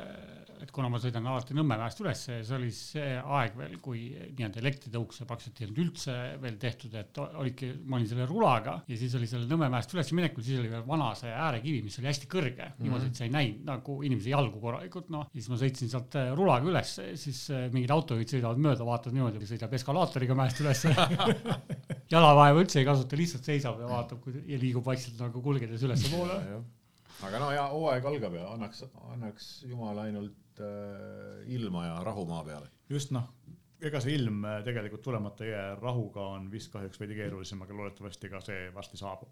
[0.61, 4.61] et kuna ma sõidan alati Nõmme mäest üles, see oli see aeg veel, kui nii-öelda
[4.61, 9.15] elektritõukse praktiliselt ei olnud üldse veel tehtud, et olidki, ma olin selle rulaga ja siis
[9.19, 12.29] oli selle Nõmme mäest üles minekul, siis oli veel vana see äärekivi, mis oli hästi
[12.31, 12.85] kõrge mm, -hmm.
[12.85, 15.27] niimoodi, et sa ei näinud nagu inimese jalgu korralikult, noh.
[15.27, 16.95] ja siis ma sõitsin sealt rulaga üles,
[17.25, 17.43] siis
[17.73, 20.85] mingid autojuhid sõidavad mööda, vaatavad niimoodi, sõidab eskalaatoriga mäest üles
[22.11, 26.37] jalavaeva üldse ei kasuta, lihtsalt seisab ja vaatab ja liigub vaikselt nagu kulgedes ülespoole.
[27.27, 28.83] aga no ja hooaeg algab ja annaks,
[29.13, 30.40] annaks jumal ainult äh,
[31.47, 32.69] ilma ja rahu maa peale.
[32.89, 33.29] just noh,
[33.81, 37.77] ega see ilm äh, tegelikult tulemata ei jää, rahuga on vist kahjuks veidi keerulisem, aga
[37.77, 39.31] loodetavasti ka see varsti saabub.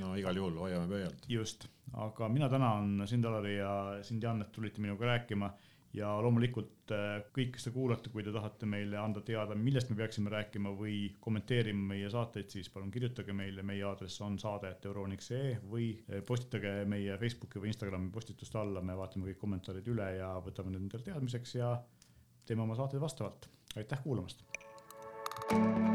[0.00, 1.24] no igal juhul hoiame pöialt.
[1.28, 1.68] just,
[2.06, 5.52] aga mina tänan sind, Alari ja sind, Jan, et tulite minuga rääkima
[5.96, 9.96] ja loomulikult äh, kõik, kes te kuulate, kui te tahate meile anda teada, millest me
[9.98, 15.90] peaksime rääkima või kommenteerima meie saateid, siis palun kirjutage meile, meie aadress on saade.euroniks.ee või
[15.96, 20.74] äh, postitage meie Facebooki või Instagrami postituste alla, me vaatame kõik kommentaarid üle ja võtame
[20.74, 21.74] need endale teadmiseks ja
[22.48, 23.50] teeme oma saateid vastavalt.
[23.76, 24.44] aitäh kuulamast.
[25.48, 25.87] thank you